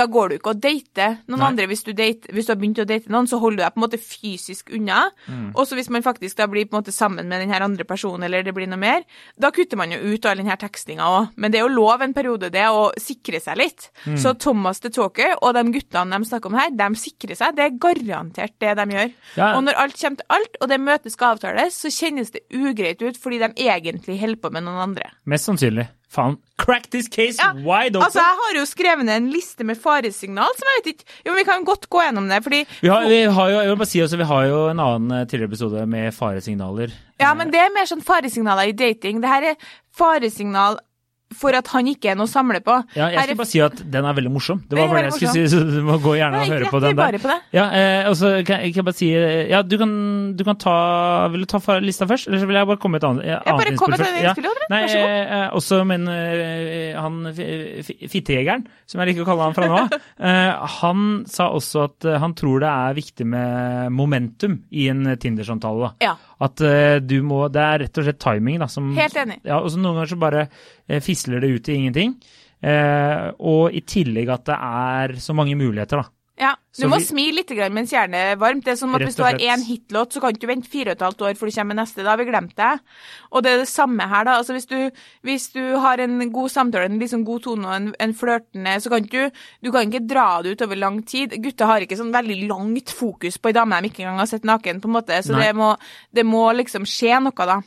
[0.03, 1.49] da går du ikke og dater noen Nei.
[1.49, 1.67] andre.
[1.67, 3.81] Hvis du, date, hvis du har begynt å date noen, så holder du deg på
[3.83, 5.11] en måte fysisk unna.
[5.27, 5.53] Mm.
[5.57, 7.85] Og så hvis man faktisk da blir på en måte sammen med den her andre
[7.85, 9.03] personen, eller det blir noe mer,
[9.39, 11.29] da kutter man jo ut all den her tekstinga òg.
[11.37, 13.91] Men det er jo lov en periode, det, å sikre seg litt.
[14.07, 14.17] Mm.
[14.23, 17.57] Så Thomas the Talker og de guttene de snakker om her, de sikrer seg.
[17.57, 19.13] Det er garantert det de gjør.
[19.37, 19.51] Ja.
[19.57, 23.03] Og når alt kommer til alt, og det møtet skal avtales, så kjennes det ugreit
[23.03, 25.11] ut fordi de egentlig holder på med noen andre.
[25.27, 25.89] Mest sannsynlig.
[26.09, 26.37] Faen.
[26.57, 28.05] Crack this case Ja, wide open!
[28.07, 31.35] Altså, jeg har jo skrevet ned en liste med faresignal, som jeg vet ikke Jo,
[31.35, 33.91] vi kan godt gå gjennom det, fordi vi, har, vi har jo jeg vil bare
[33.91, 36.95] si også, vi har jo en annen eh, tidligere episode med faresignaler.
[37.21, 39.19] Ja, men det er mer sånn faresignaler i dating.
[39.25, 40.79] Det her er faresignal
[41.37, 42.75] for at han ikke er noe å samle på.
[42.97, 44.63] Ja, jeg skulle bare si at den er veldig morsom.
[44.69, 46.71] Det var bare det jeg skulle si, så du må gå gjerne Nei, og høre
[46.73, 47.19] på den der.
[47.23, 47.37] på.
[47.57, 49.93] Ja, eh, og så kan, jeg bare si eh, Ja, du kan,
[50.37, 50.77] du kan ta
[51.33, 53.43] Vil du ta lista først, eller så vil jeg bare komme med et annet, Jeg
[53.47, 54.25] bare annet kom med innspill et først?
[54.25, 54.35] Ja.
[54.35, 55.37] innspill, Nei, Vær så god.
[55.37, 59.69] eh, også men eh, han fi- fi- fittejegeren, som jeg liker å kalle han fra
[59.71, 59.97] nå av,
[60.31, 65.05] eh, han sa også at eh, han tror det er viktig med momentum i en
[65.21, 65.93] Tinder-samtale.
[66.03, 68.69] Ja, At uh, du må Det er rett og slett timing, da.
[68.69, 69.39] Som, helt enig.
[69.47, 72.17] ja, og så noen ganger så bare uh, fisler det ut i ingenting.
[72.65, 76.16] Uh, og i tillegg at det er så mange muligheter, da.
[76.39, 78.63] Ja, Du Så må vi- smile litt mens hjernen er varmt.
[78.65, 80.91] Det er som at Hvis du har én hitlåt, så kan du ikke vente fire
[80.91, 82.05] og et halvt år før du kommer neste.
[82.05, 82.81] Da har vi glemt det.
[83.33, 84.37] Og det er det samme her, da.
[84.37, 84.91] Altså Hvis du,
[85.25, 88.91] hvis du har en god samtale, en liksom god tone og en, en flørtende, så
[88.91, 89.31] kan du
[89.65, 91.31] Du kan ikke dra det ut over lang tid.
[91.43, 94.45] Gutter har ikke sånn veldig langt fokus på ei dame de ikke engang har sett
[94.45, 95.23] naken, på en måte.
[95.25, 95.77] Så det må,
[96.13, 97.63] det må liksom skje noe, da.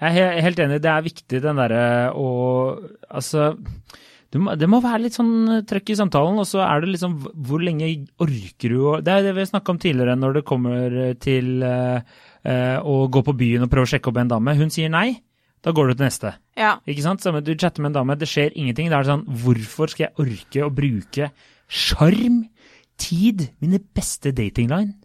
[0.00, 2.78] Jeg er helt enig, det er viktig den derre å
[3.10, 3.56] Altså
[4.32, 7.18] du må, det må være litt sånn trøkk i samtalen, og så er det liksom
[7.44, 7.90] Hvor lenge
[8.22, 12.14] orker du å Det er det vi snakka om tidligere når det kommer til eh,
[12.48, 14.56] eh, å gå på byen og prøve å sjekke opp en dame.
[14.56, 15.20] Hun sier nei.
[15.62, 16.32] Da går du til neste.
[16.58, 16.72] Ja.
[16.90, 17.22] Ikke sant?
[17.22, 18.88] Samme, du chatter med en dame, det skjer ingenting.
[18.90, 21.28] Da er det sånn Hvorfor skal jeg orke å bruke
[21.72, 22.42] sjarm,
[23.00, 24.96] tid, mine beste datingline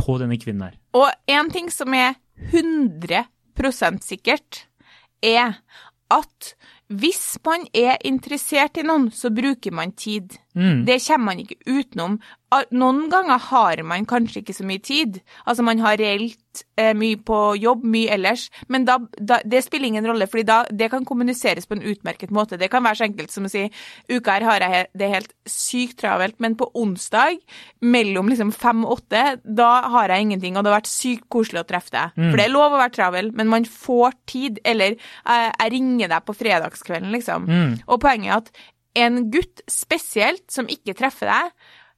[0.00, 0.78] på denne kvinnen her?
[0.96, 2.16] Og en ting som er
[2.48, 4.64] 100% sikkert,
[5.24, 5.58] er
[6.12, 6.55] at
[6.88, 10.36] hvis man er interessert i noen, så bruker man tid.
[10.56, 10.84] Mm.
[10.88, 12.18] Det kommer man ikke utenom.
[12.72, 15.18] Noen ganger har man kanskje ikke så mye tid.
[15.44, 18.46] Altså man har reelt eh, mye på jobb, mye ellers.
[18.72, 22.56] Men da, da, det spiller ingen rolle, for det kan kommuniseres på en utmerket måte.
[22.56, 23.66] Det kan være så enkelt som å si
[24.08, 27.42] uka her har jeg det helt sykt travelt, men på onsdag
[27.84, 31.64] mellom liksom fem og åtte, da har jeg ingenting, og det har vært sykt koselig
[31.64, 32.14] å treffe deg.
[32.30, 34.62] For det er lov å være travel, men man får tid.
[34.64, 37.50] Eller eh, jeg ringer deg på fredagskvelden, liksom.
[37.90, 38.66] Og poenget er at
[38.96, 41.52] en gutt spesielt som ikke treffer deg,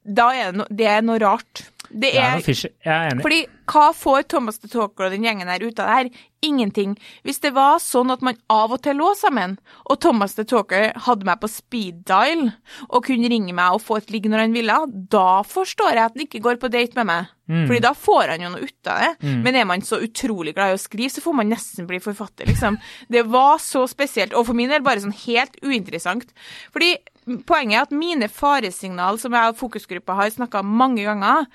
[0.05, 1.65] da er det, no, det er noe rart.
[1.89, 2.69] Det Det er er, noe fishy.
[2.85, 3.23] Jeg er enig.
[3.25, 3.37] fordi
[3.69, 6.09] hva får Thomas the Talker og den gjengen her ut av det her?
[6.45, 6.91] Ingenting.
[7.25, 9.57] Hvis det var sånn at man av og til lå sammen,
[9.89, 12.51] og Thomas the Talker hadde meg på speed dial
[12.89, 14.77] og kunne ringe meg og få et ligg når han ville,
[15.11, 17.33] da forstår jeg at han ikke går på date med meg.
[17.49, 19.33] Fordi da får han jo noe ut av det.
[19.41, 22.45] Men er man så utrolig glad i å skrive, så får man nesten bli forfatter,
[22.45, 22.77] liksom.
[23.09, 26.29] Det var så spesielt, og for min del bare sånn helt uinteressant.
[26.73, 26.93] Fordi
[27.47, 31.45] poenget er at mine faresignal, som jeg og fokusgruppa har snakka mange ganger,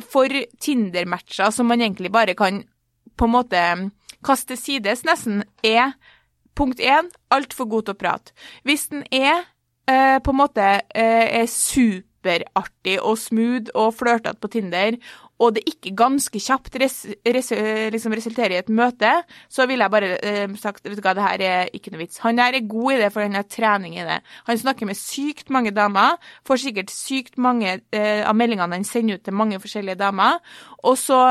[0.00, 2.62] for Tinder-matcher som man egentlig bare kan
[3.16, 3.62] på en måte
[4.24, 5.92] kaste sides, nesten, er
[6.56, 8.34] punkt én altfor god til å prate.
[8.64, 9.44] Hvis den er
[9.88, 11.48] eh, på en måte eh, er
[12.20, 14.96] superartig og smooth og flørtete på Tinder,
[15.40, 17.48] og det ikke ganske kjapt res, res,
[17.92, 19.10] liksom resulterer i et møte,
[19.48, 22.20] så ville jeg bare eh, sagt vet du hva, det her er ikke noe vits.
[22.26, 24.20] Han her er god i det, for han har trening i det.
[24.50, 29.16] Han snakker med sykt mange damer, får sikkert sykt mange eh, av meldingene han sender
[29.16, 30.40] ut til mange forskjellige damer,
[30.84, 31.22] og så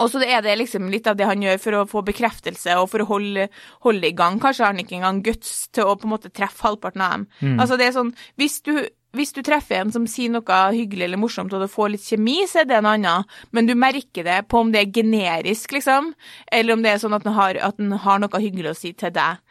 [0.00, 2.86] og så er det liksom litt av det han gjør for å få bekreftelse og
[2.88, 3.50] for å holde,
[3.84, 4.38] holde i gang.
[4.40, 7.26] Kanskje har han ikke engang guts til å på en måte treffe halvparten av dem.
[7.60, 8.72] Altså det er sånn, hvis du,
[9.16, 12.38] hvis du treffer en som sier noe hyggelig eller morsomt, og du får litt kjemi,
[12.50, 13.36] så er det noe annet.
[13.56, 16.12] Men du merker det på om det er generisk, liksom,
[16.52, 18.94] eller om det er sånn at den har, at den har noe hyggelig å si
[18.94, 19.42] til deg.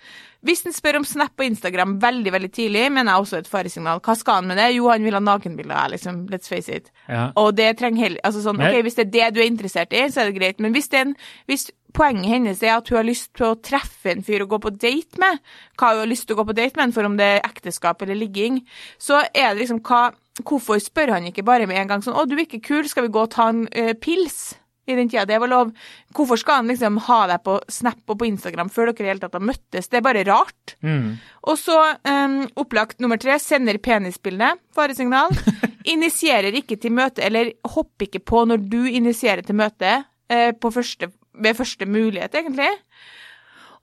[0.47, 3.99] Hvis den spør om Snap og Instagram veldig veldig tidlig, mener jeg også et faresignal.
[4.03, 4.69] Hva skal han med det?
[4.77, 6.21] Jo, han vil ha nakenbilder liksom.
[6.31, 6.87] Let's face it.
[7.09, 7.25] Ja.
[7.39, 10.05] Og det trenger heller altså sånn, ok, Hvis det er det du er interessert i,
[10.07, 10.63] så er det greit.
[10.63, 11.17] Men hvis, det er en,
[11.51, 14.59] hvis poenget hennes er at hun har lyst til å treffe en fyr å gå
[14.61, 15.41] på date med,
[15.79, 18.01] hva hun har lyst til å gå på date med, for om det er ekteskap
[18.05, 18.61] eller ligging,
[19.01, 22.23] så er det liksom hva Hvorfor spør han ikke bare med en gang sånn 'Å,
[22.23, 24.55] du er ikke kul, skal vi gå og ta en eh, pils?'
[24.89, 25.71] I den tida det var lov.
[26.17, 29.21] Hvorfor skal han liksom ha deg på Snap og på Instagram før dere i hele
[29.21, 29.85] tatt har møttes?
[29.85, 30.75] Det er bare rart.
[30.81, 31.19] Mm.
[31.45, 31.77] Og så
[32.09, 35.35] um, opplagt nummer tre, sender penisbildet, faresignal.
[35.93, 39.93] Initierer ikke til møte, eller hopper ikke på når du initierer til møte
[40.29, 42.69] eh, på første, ved første mulighet, egentlig.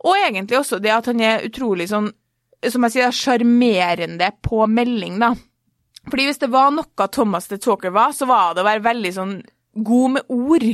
[0.04, 2.10] Og egentlig også det at han er utrolig sånn,
[2.66, 5.34] som jeg sier, sjarmerende på melding, da.
[6.06, 9.12] Fordi hvis det var noe Thomas the Talker var, så var det å være veldig
[9.16, 9.36] sånn
[9.86, 10.68] god med ord.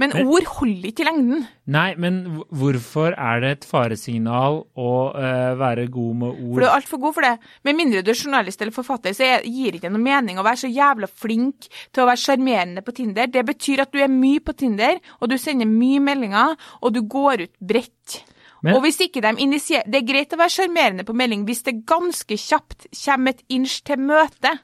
[0.00, 1.44] Men ord holder ikke i lengden.
[1.72, 6.54] Nei, men hvorfor er det et faresignal å uh, være god med ord?
[6.54, 7.32] For du er altfor god for det.
[7.68, 10.64] Med mindre du er journalist eller forfatter, så gir det ikke noe mening å være
[10.64, 13.30] så jævla flink til å være sjarmerende på Tinder.
[13.32, 17.02] Det betyr at du er mye på Tinder, og du sender mye meldinger, og du
[17.04, 18.22] går ut bredt.
[18.62, 21.64] Men- og hvis ikke de initierer Det er greit å være sjarmerende på melding hvis
[21.66, 24.58] det ganske kjapt kommer et inch til møte.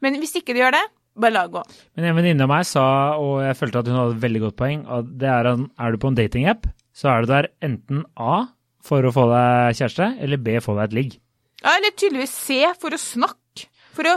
[0.00, 0.86] Men hvis ikke det gjør det,
[1.18, 1.62] bare la det gå.
[1.96, 2.84] Men en venninne av meg sa,
[3.20, 5.92] og jeg følte at hun hadde et veldig godt poeng, at det er at er
[5.92, 8.46] du på en datingapp, så er du der enten A
[8.82, 11.18] for å få deg kjæreste, eller B få deg et ligg.
[11.62, 13.68] Ja, eller tydeligvis C for å snakke.
[13.92, 14.16] For å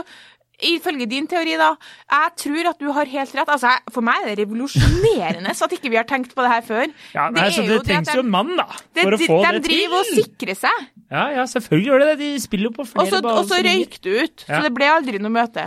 [0.56, 1.74] Ifølge din teori, da.
[2.08, 3.50] Jeg tror at du har helt rett.
[3.52, 6.86] Altså, For meg er det revolusjonerende at ikke vi har tenkt på det her før.
[7.12, 8.64] Ja, nei, så det det at trengs jo en mann, da,
[8.96, 9.74] det, for å de, få de det til.
[9.74, 12.16] driver og sikrer seg, Ja, ja, selvfølgelig gjør det det.
[12.22, 13.42] De spiller jo på flere baller.
[13.42, 14.46] og så røyk du ut.
[14.48, 14.54] Ja.
[14.56, 15.66] Så det ble aldri noe møte.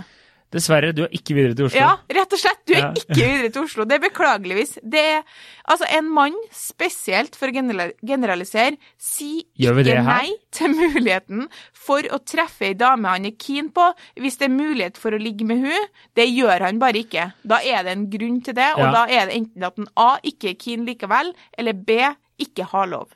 [0.52, 1.78] Dessverre, du er ikke videre til Oslo.
[1.78, 2.62] Ja, rett og slett.
[2.66, 2.88] Du er Ja.
[2.98, 3.84] ikke videre til Oslo.
[3.86, 4.72] Det er beklageligvis.
[4.82, 5.24] Det er
[5.70, 12.66] altså en mann, spesielt for å generalisere, sier ikke nei til muligheten for å treffe
[12.72, 15.88] ei dame han er keen på, hvis det er mulighet for å ligge med hun.
[16.16, 17.32] Det gjør han bare ikke.
[17.46, 18.92] Da er det en grunn til det, og Ja.
[18.92, 22.00] da er det enten at en A ikke er keen likevel, eller B
[22.40, 23.10] ikke har lov.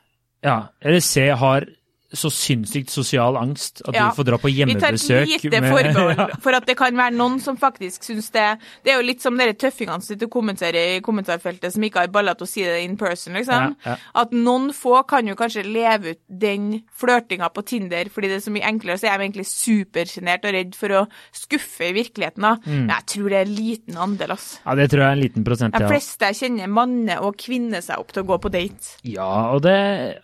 [0.44, 1.66] Ja, Eller C har
[2.14, 4.08] så sinnssykt sosial angst at Ja.
[4.10, 5.26] du får dra på hjemmebesøk.
[5.26, 6.26] Vi tar lite med- ja.
[6.40, 9.36] for at det kan være noen som faktisk syns det Det er jo litt som
[9.36, 12.62] dere tøffingene som sitter og kommenterer i kommentarfeltet, som ikke har baller til å si
[12.64, 13.76] det in person, liksom.
[13.84, 13.96] Ja.
[14.14, 18.44] At noen få kan jo kanskje leve ut den flørtinga på Tinder fordi det er
[18.46, 21.02] så mye enklere, så er de egentlig supersjenert og redd for å
[21.34, 22.40] skuffe i virkeligheten.
[22.44, 22.54] da.
[22.64, 22.86] Mm.
[22.86, 24.58] Men jeg tror det er en liten andel, ass.
[24.64, 25.84] Ja, det tror jeg er en liten prosent, ja.
[25.84, 28.94] De fleste jeg kjenner, manner og kvinner seg opp til å gå på date.
[29.04, 29.74] Ja, og det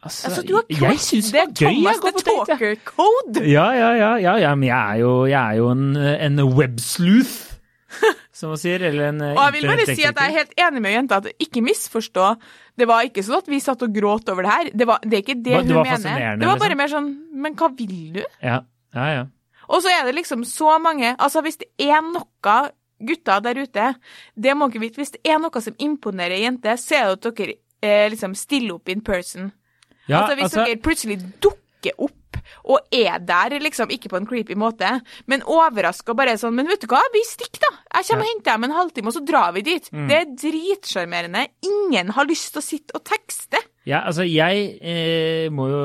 [0.03, 2.25] Altså, Altså, jeg syns det var er gøy jeg.
[2.27, 3.45] Talker Code!
[3.49, 7.57] Ja, ja, ja, ja, ja, men jeg er jo, jeg er jo en, en websleuth,
[8.37, 8.85] som man sier.
[8.90, 11.47] Eller en Og jeg vil bare si at jeg er helt enig med jenta, at
[11.47, 12.31] ikke misforstå.
[12.81, 14.73] Det var ikke sånn at vi satt og gråt over det her.
[14.73, 16.40] Det, var, det er ikke det det hun mener.
[16.40, 16.83] Det var bare liksom?
[16.83, 17.12] mer sånn
[17.45, 18.23] Men hva vil du?
[18.40, 18.62] Ja,
[18.97, 19.25] ja, ja.
[19.71, 22.61] Og så er det liksom så mange Altså, hvis det er noe
[23.01, 23.87] gutter der ute,
[24.37, 25.01] det må dere vite.
[25.01, 28.77] Hvis det er noe som imponerer jenter, så er det at dere eh, liksom stiller
[28.77, 29.51] opp in person.
[30.09, 31.60] ja altså hvis dere plutselig dukker
[31.97, 32.21] opp
[32.71, 34.88] og er der, liksom, ikke på en creepy måte,
[35.31, 37.73] men overraska bare sånn Men vet du hva, vi stikker, da.
[37.99, 39.90] Jeg kommer og henter deg om en halvtime, og så drar vi dit.
[39.93, 40.07] Mm.
[40.11, 41.45] Det er dritsjarmerende.
[41.66, 43.61] Ingen har lyst til å sitte og tekste.
[43.88, 45.85] Ja, altså jeg eh, må jo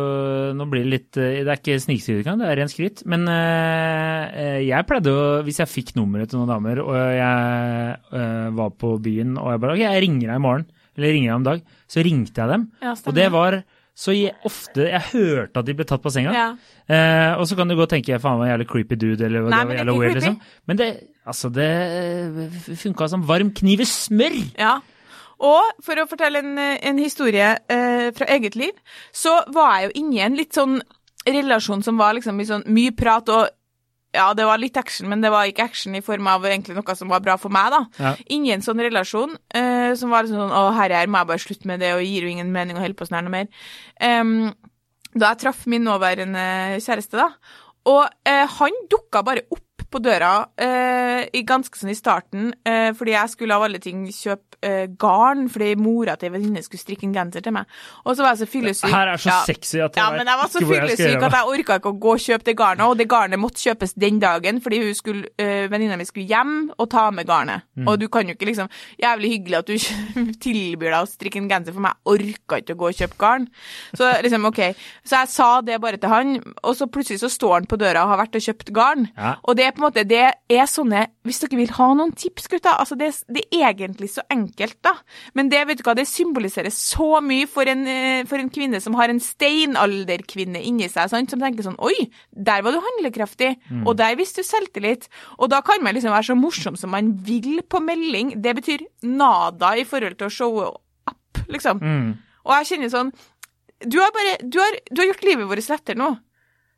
[0.60, 3.05] Nå blir det litt eh, Det er ikke snikskryt engang, det er ren skryt.
[3.10, 8.49] Men eh, jeg pleide å Hvis jeg fikk nummeret til noen damer, og jeg eh,
[8.60, 11.39] var på byen, og jeg bare OK, jeg ringer deg i morgen, eller ringer deg
[11.39, 12.67] om dag, så ringte jeg dem.
[12.84, 13.60] Ja, og det var
[13.95, 16.34] så jeg, ofte Jeg hørte at de ble tatt på senga.
[16.36, 16.47] Ja.
[16.91, 19.77] Eh, og så kan du godt tenke faen meg jævlig creepy dude, eller Nei, det
[19.79, 20.36] jævlig weird, liksom.
[20.67, 20.89] Men det,
[21.23, 21.69] altså, det
[22.81, 24.36] funka som varm kniv i smør!
[24.60, 24.75] Ja.
[25.45, 28.75] Og for å fortelle en, en historie eh, fra eget liv,
[29.15, 30.77] så var jeg jo inne i en litt sånn
[31.25, 33.47] relasjon som var liksom i sånn mye prat og
[34.15, 36.95] ja, det var litt action, men det var ikke action i form av egentlig noe
[36.97, 37.82] som var bra for meg, da.
[38.01, 38.13] Ja.
[38.36, 41.69] Ingen sånn relasjon uh, som var liksom sånn Å, herre her, må jeg bare slutte
[41.69, 43.67] med det, og gir jo ingen mening å holde på sånn her noe mer.
[43.99, 44.54] Um,
[45.15, 46.45] da jeg traff min nåværende
[46.84, 47.30] kjæreste, da.
[47.91, 49.62] Og uh, han dukka bare opp
[49.95, 54.03] på døra eh, i ganske sånn i starten, eh, fordi jeg skulle av alle ting
[54.12, 57.69] kjøpe eh, garn, fordi mora til ei venninne skulle strikke en genser til meg.
[58.03, 58.91] Og så var jeg så fyllesyk.
[58.91, 59.38] Her er så Ja.
[59.47, 62.13] sexy at jeg Ja, men jeg var så fyllesyk at jeg orka ikke å gå
[62.15, 65.67] og kjøpe det garnet, og det garnet måtte kjøpes den dagen, fordi hun skulle, eh,
[65.71, 67.63] venninna mi skulle hjem og ta med garnet.
[67.77, 67.88] Mm.
[67.88, 68.69] Og du kan jo ikke liksom
[69.01, 69.77] Jævlig hyggelig at du
[70.45, 73.17] tilbyr deg å strikke en genser for meg, jeg orka ikke å gå og kjøpe
[73.21, 73.47] garn.
[73.95, 74.62] Så liksom, OK.
[75.05, 78.03] Så jeg sa det bare til han, og så plutselig så står han på døra
[78.05, 79.08] og har vært og kjøpt garn.
[79.17, 79.36] Ja.
[79.45, 82.47] Og det er på en måte, det er sånne Hvis dere vil ha noen tips,
[82.51, 84.93] gutter altså det, det er egentlig så enkelt, da.
[85.37, 88.81] Men det vet du hva, det symboliserer så mye for en, eh, for en kvinne
[88.83, 91.33] som har en steinalderkvinne inni seg, sant?
[91.33, 95.07] som tenker sånn Oi, der var du handlekraftig, og der viste du selvtillit.
[95.39, 98.35] Og da kan man liksom være så morsom som man vil på melding.
[98.41, 100.67] Det betyr nada i forhold til å showe
[101.09, 101.81] up, liksom.
[101.81, 102.11] Mm.
[102.45, 103.15] Og jeg kjenner sånn
[103.83, 106.13] du har, bare, du, har, du har gjort livet vårt lettere nå.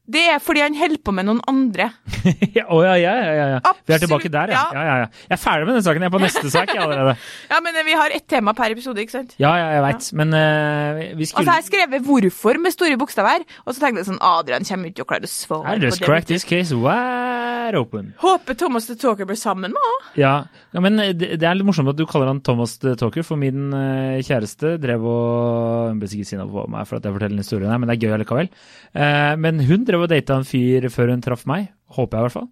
[0.07, 1.89] Det er fordi han holder på med noen andre.
[2.57, 3.73] ja, å, ja, ja, ja, ja, ja.
[3.83, 4.61] Vi er tilbake der, ja.
[4.71, 4.83] ja.
[4.87, 5.07] Ja, ja.
[5.27, 6.05] Jeg er ferdig med den saken.
[6.05, 7.15] Jeg er på neste sak allerede.
[7.51, 9.33] Ja, men vi har ett tema per episode, ikke sant?
[9.41, 10.07] Ja, ja, jeg veit.
[10.19, 13.83] Men uh, vi Og så skulle har jeg skrevet 'hvorfor' med store bokstaver, og så
[13.83, 16.07] tenkte jeg sånn Adrian kommer ikke til å klare å svare I just på det.
[16.07, 18.13] cracked this case wide open.
[18.23, 20.11] Håper Thomas the Talker blir sammen med henne.
[20.19, 20.33] Ja,
[20.75, 23.39] ja men det, det er litt morsomt at du kaller han Thomas the Talker, for
[23.39, 27.35] min uh, kjæreste drev og Hun ble sikkert sinna på meg for at jeg forteller
[27.35, 28.51] den historien her, men det er gøy allikevel.
[28.95, 31.69] Uh, men hun drev og data en fyr før hun traff meg.
[31.97, 32.47] Håper jeg, i hvert fall.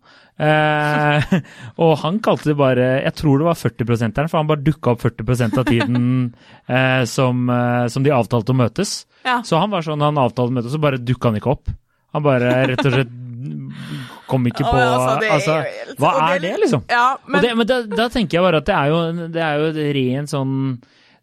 [0.45, 1.33] Eh,
[1.83, 5.03] og han kalte det bare Jeg tror det var 40-prosenteren, for han bare dukka opp
[5.03, 6.05] 40% av tiden
[6.77, 8.97] eh, som, eh, som de avtalte å møtes.
[9.27, 9.41] Ja.
[9.47, 11.71] Så han var sånn, han avtalte å møtes, så bare dukka han ikke opp.
[12.15, 13.15] Han bare rett og slett
[14.29, 16.85] kom ikke Å, på altså, det er altså, Hva er det, liksom?
[16.89, 19.61] Ja, Men, det, men da, da tenker jeg bare at det er jo, det er
[19.61, 20.53] jo ren sånn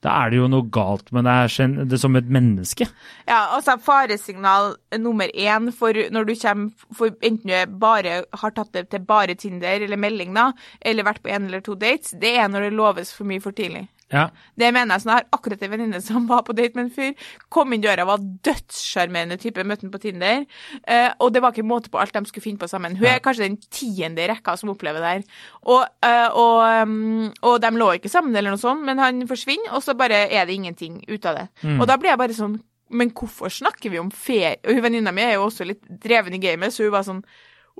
[0.02, 2.88] Da er det jo noe galt med det, er som et menneske.
[3.30, 8.72] ja, altså faresignal nummer én for når du kommer for enten du bare har tatt
[8.74, 12.36] det til bare Tinder eller melding, da, eller vært på en eller to dates, det
[12.36, 13.86] er når det loves for mye for tidlig.
[14.12, 14.26] Ja.
[14.58, 15.02] Det mener jeg.
[15.02, 17.14] sånn, Jeg har akkurat en venninne som var på date med en fyr.
[17.52, 20.44] Kom inn døra, var dødssjarmerende type, møtte han på Tinder.
[20.86, 22.96] Eh, og det var ikke måte på alt de skulle finne på sammen.
[23.00, 25.22] Hun er kanskje den tiende i rekka som opplever det her.
[25.64, 29.72] Og, eh, og, um, og de lå ikke sammen eller noe sånt, men han forsvinner,
[29.72, 31.46] og så bare er det ingenting ut av det.
[31.78, 32.60] Og da blir jeg bare sånn
[32.92, 34.58] Men hvorfor snakker vi om ferie?
[34.68, 37.22] Og venninna mi er jo også litt dreven i gamet, så hun var sånn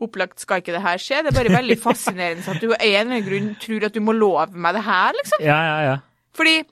[0.01, 1.19] opplagt skal ikke det her skje.
[1.21, 4.01] Det er bare veldig fascinerende at du av en eller annen grunn tror at du
[4.01, 5.45] må love meg det her, liksom.
[5.45, 5.99] Ja, ja, ja.
[6.37, 6.63] Fordi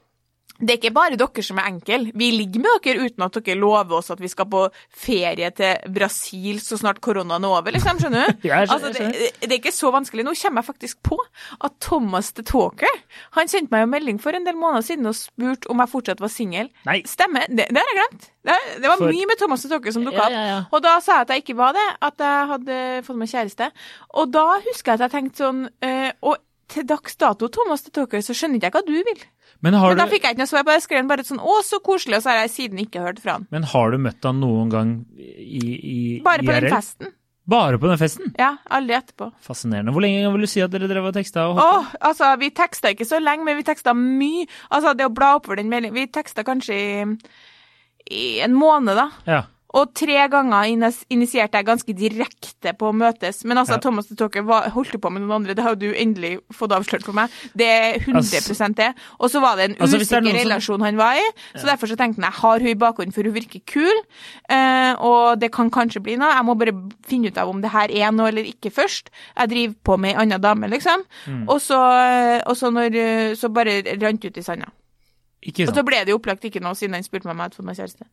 [0.60, 2.10] det er ikke bare dere som er enkle.
[2.20, 5.86] Vi ligger med dere uten at dere lover oss at vi skal på ferie til
[5.94, 7.96] Brasil så snart koronaen er over, liksom.
[8.02, 8.42] Skjønner du?
[8.50, 10.26] Ja, skjønner, altså, det, det er ikke så vanskelig.
[10.28, 11.16] Nå kommer jeg faktisk på
[11.64, 12.92] at Thomas the Talker
[13.38, 16.20] han sendte meg en melding for en del måneder siden og spurte om jeg fortsatt
[16.20, 16.68] var singel.
[17.08, 17.48] Stemmer.
[17.48, 18.28] Det, det har jeg glemt.
[18.50, 20.36] Det, det var For- mye med Thomas the Talker som dukka opp.
[20.36, 20.60] ja, ja.
[20.76, 23.72] Og da sa jeg at jeg ikke var det, at jeg hadde fått meg kjæreste.
[24.12, 26.36] Og da husker jeg at jeg tenkte sånn øh, Og
[26.72, 29.22] til dags dato, Thomas the Talker, så skjønner ikke jeg hva du vil.
[29.60, 30.68] Men har, Men da du, fikk jeg ikke noe svar.
[30.72, 33.38] Jeg skrev bare sånn 'Å, så koselig', og så har jeg siden ikke hørt fra
[33.38, 33.46] han.
[33.50, 37.12] men har du møtt han noen gang i, i Bare på den festen.
[37.50, 38.32] Bare på den festen?
[38.38, 39.32] Ja, aldri etterpå.
[39.42, 39.90] Fascinerende.
[39.92, 41.48] Hvor lenge vil du si at dere drev og teksta?
[41.50, 44.46] Og Å, altså, vi teksta ikke så lenge, men vi teksta mye.
[44.70, 46.90] Altså, det å bla oppover den meldingen Vi teksta kanskje i,
[48.10, 49.08] i en måned, da.
[49.26, 49.42] Ja.
[49.78, 53.44] Og tre ganger initierte jeg ganske direkte på å møtes.
[53.44, 53.78] Men altså, Ja.
[53.84, 56.72] Thomas de Talker holdt du på med noen andre, det har jo du endelig fått
[56.74, 57.30] avslørt for meg.
[57.54, 58.94] Det er 100 det.
[59.20, 61.86] Og så var det en Altså, usikker det som- relasjon han var i, så derfor
[61.86, 64.02] så tenkte jeg har hun i bakhånden, for hun virker kul,
[64.48, 66.34] eh, og det kan kanskje bli noe.
[66.34, 66.74] Jeg må bare
[67.06, 69.08] finne ut av om det her er noe eller ikke først.
[69.36, 71.04] Jeg driver på med ei anna dame, liksom.
[71.26, 71.48] Mm.
[71.48, 71.78] Og så,
[72.46, 74.66] og så, når, så bare rant ut i sanda.
[75.46, 77.56] Og så ble det jo opplagt ikke noe siden han spurte meg om jeg hadde
[77.56, 78.06] fått meg kjæreste.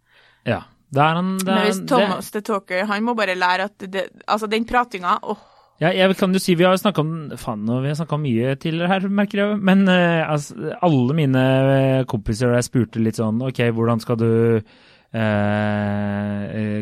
[0.46, 0.62] Ja.
[0.88, 3.86] Det er han, det Men er, hvis Thomas the Talker, han må bare lære at
[3.92, 5.38] det, altså den pratinga åh,
[5.82, 8.88] Ja, jeg kan jo si, Vi har snakka om faen, vi har om mye tidligere
[8.90, 9.58] her, merker jeg.
[9.62, 11.44] Men uh, altså, alle mine
[11.76, 14.32] eh, kompiser jeg spurte litt sånn OK, hvordan skal du
[15.14, 16.82] eh,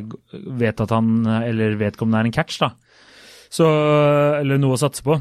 [0.61, 2.71] vet at han eller vedkommende er en catch, da?
[3.51, 3.67] Så,
[4.39, 5.19] eller noe å satse på.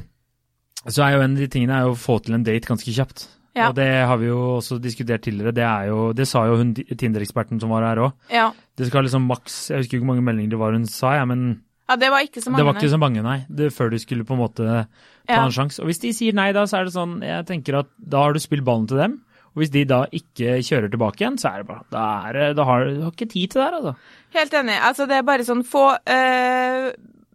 [0.84, 3.26] Så er jo en av de tingene er å få til en date ganske kjapt.
[3.54, 3.68] Ja.
[3.70, 5.52] Og det har vi jo også diskutert tidligere.
[5.54, 8.12] Det er jo, det sa jo hun Tinder-eksperten som var her òg.
[8.34, 8.48] Ja.
[8.76, 11.28] Det skal liksom maks Jeg husker ikke hvor mange meldinger det var hun sa, jeg,
[11.30, 11.44] men
[11.88, 12.58] ja, det var ikke så mange.
[12.62, 13.36] det var ikke så mange, nei.
[13.52, 14.86] Det, før du skulle på en måte ta
[15.28, 15.44] Ja.
[15.44, 15.78] en sjanse.
[15.80, 18.32] Og hvis de sier nei, da, så er det sånn Jeg tenker at da har
[18.34, 19.18] du spilt ballen til dem.
[19.54, 22.64] Og hvis de da ikke kjører tilbake igjen, så er det bare Da, er, da
[22.66, 23.94] har du har ikke tid til det her, altså.
[24.34, 24.78] Helt enig.
[24.82, 26.90] Altså, det er bare sånn få øh,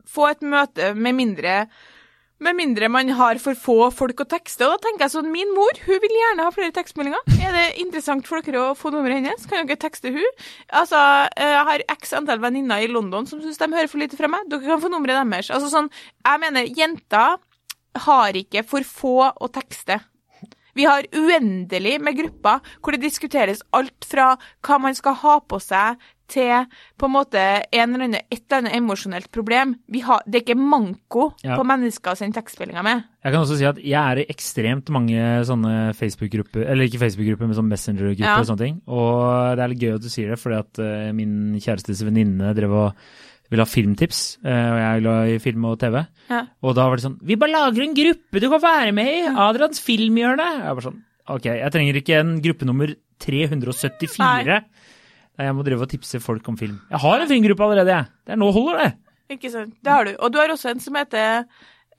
[0.10, 1.56] Få et møte med mindre
[2.40, 4.66] med mindre man har for få folk å tekste.
[4.68, 7.24] Og da tenker jeg sånn, Min mor hun vil gjerne ha flere tekstmeldinger.
[7.40, 9.48] Er det interessant for dere å få nummeret hennes?
[9.50, 10.30] Kan dere tekste hun?
[10.72, 11.00] Altså,
[11.36, 14.28] eh, Jeg har x antall venninner i London som syns de hører for lite fra
[14.28, 14.48] meg.
[14.50, 15.52] Dere kan få nummeret deres.
[15.52, 15.90] Altså sånn,
[16.26, 17.38] Jeg mener, jenter
[17.96, 20.00] har ikke for få å tekste.
[20.76, 25.60] Vi har uendelig med grupper hvor det diskuteres alt fra hva man skal ha på
[25.60, 25.98] seg,
[26.32, 26.66] til
[27.00, 29.76] på en måte en eller annen, et eller annet emosjonelt problem.
[29.92, 31.58] Vi har, det er ikke manko Ja.
[31.58, 33.04] på mennesker å sende tekstmeldinger med.
[33.24, 35.18] Jeg kan også si at jeg er i ekstremt mange
[35.50, 38.38] sånne Facebook-grupper, eller ikke Facebook-grupper, men sånn Messenger-grupper Ja.
[38.40, 38.82] og sånne ting.
[38.88, 42.54] Og det er litt gøy at du sier det, fordi at uh, min kjærestes venninne
[42.56, 42.94] drev og
[43.50, 45.96] ville ha filmtips, eh, og jeg er glad i film og TV.
[46.30, 46.44] Ja.
[46.62, 49.24] Og da var det sånn Vi bare lager en gruppe du kan være med i!
[49.34, 50.46] Adrians filmhjørne!
[50.62, 54.18] Jeg var sånn Ok, jeg trenger ikke en gruppe nummer 374.
[54.22, 54.62] Nei,
[55.48, 56.80] jeg må drive og tipse folk om film.
[56.92, 58.12] Jeg har en filmgruppe allerede, jeg.
[58.28, 58.90] Det er nå holder det.
[59.36, 59.76] Ikke sant?
[59.86, 60.14] Det har du.
[60.18, 61.46] Og du har også en som heter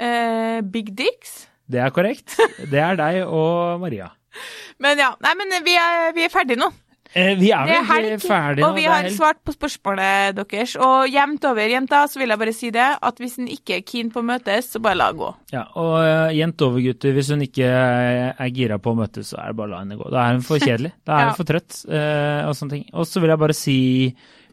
[0.01, 1.47] eh, Big Dicks.
[1.71, 2.35] Det er korrekt.
[2.71, 4.11] Det er deg og Maria.
[4.83, 6.69] Men ja, nei, men vi er, vi er ferdige nå.
[7.13, 8.69] Eh, vi er vel ferdige nå.
[8.69, 10.77] og vi har svart på spørsmålet deres.
[10.79, 13.85] Og jevnt over, jenta, så vil jeg bare si det, at hvis en ikke er
[13.87, 15.31] keen på å møtes, så bare la henne gå.
[15.55, 17.17] Ja, og uh, jevnt over, gutter.
[17.17, 19.83] Hvis hun ikke er er gira på å møtes, så er det bare å la
[19.83, 20.11] henne gå.
[20.15, 20.93] Da er hun for kjedelig.
[21.05, 21.29] Da er Ja.
[21.33, 22.87] hun for trøtt uh, og sånne ting.
[22.95, 23.79] Og så vil jeg bare si,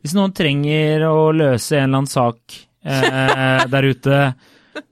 [0.02, 4.22] hvis noen trenger å løse en eller annen sak uh, der ute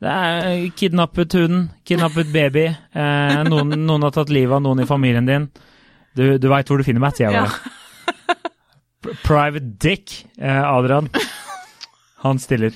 [0.01, 4.87] det er kidnappet hunden, kidnappet baby, eh, noen, noen har tatt livet av noen i
[4.89, 5.45] familien din.
[6.15, 7.45] Du, du veit hvor du finner meg, sier jeg Ja.
[7.45, 7.59] bare.
[7.61, 7.71] Ja.
[9.25, 11.09] Private Dick, eh, Adrian.
[12.23, 12.73] Han stiller.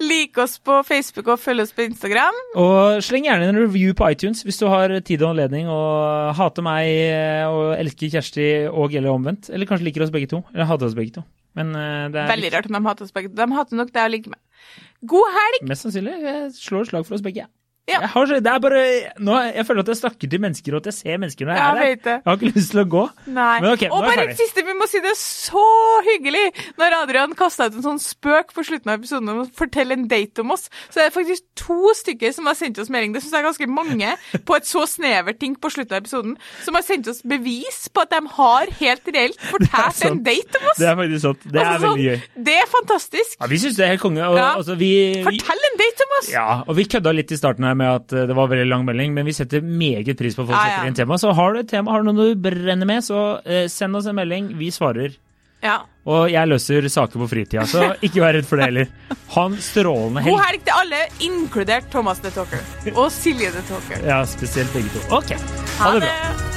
[0.00, 2.38] Lik oss på Facebook og følg oss på Instagram.
[2.58, 6.64] Og sleng gjerne en review på iTunes hvis du har tid og anledning og hater
[6.64, 9.50] meg eh, og elsker Kjersti og eller omvendt.
[9.52, 10.40] Eller kanskje liker oss begge to.
[10.54, 11.26] Eller hater oss begge to.
[11.58, 13.28] Men eh, det er Veldig rart om de hater oss begge.
[13.30, 13.36] to.
[13.42, 14.40] De hater nok deg og liker meg.
[15.12, 15.62] God helg!
[15.68, 16.16] mest sannsynlig.
[16.24, 17.44] Jeg slår slag for oss begge.
[17.90, 18.00] Ja.
[18.04, 18.82] Jeg, har, det er bare,
[19.18, 21.60] nå, jeg føler at jeg snakker til mennesker, og at jeg ser mennesker når jeg
[21.60, 22.18] Ja, er der.
[22.20, 23.04] Jeg har ikke lyst til å gå.
[23.26, 23.56] Nei.
[23.64, 25.64] Men ok, og bare et siste, vi må si det er så
[26.06, 26.44] hyggelig
[26.80, 30.06] når Adrian kasta ut en sånn spøk på slutten av episoden om å fortelle en
[30.10, 30.68] date om oss.
[30.88, 33.14] Så det er faktisk to stykker som har sendt oss melding.
[33.16, 34.14] Det syns jeg er ganske mange
[34.48, 36.36] på et så snevert ting på slutten av episoden.
[36.64, 40.68] Som har sendt oss bevis på at de har helt reelt fortalt en date om
[40.72, 40.80] oss.
[40.80, 41.44] Det er faktisk sant.
[41.50, 42.16] Det er Altså, veldig gøy.
[42.20, 43.36] sånn, det er fantastisk.
[43.40, 44.24] Ja, vi syns det er helt konge.
[44.26, 46.30] Og, altså, vi, vi, Fortell en date om oss!
[46.32, 48.84] ja, og vi kødda litt i starten her med at eh, det var veldig lang
[48.88, 50.76] melding, men vi setter meget pris på at folk ja, ja.
[50.76, 51.18] setter inn tema.
[51.20, 54.10] Så har du et tema, har du noe du brenner med, så eh, send oss
[54.10, 54.52] en melding.
[54.60, 55.16] Vi svarer.
[55.64, 55.80] Ja.
[56.08, 58.94] Og jeg løser saker på fritida, så ikke vær redd for det heller.
[59.34, 60.36] Ha en strålende helg.
[60.36, 62.64] God helg til alle, inkludert Thomas the Talker.
[62.94, 64.06] Og Silje the Talker.
[64.08, 65.04] Ja, spesielt begge to.
[65.20, 65.36] OK.
[65.36, 66.49] Ha, ha det bra.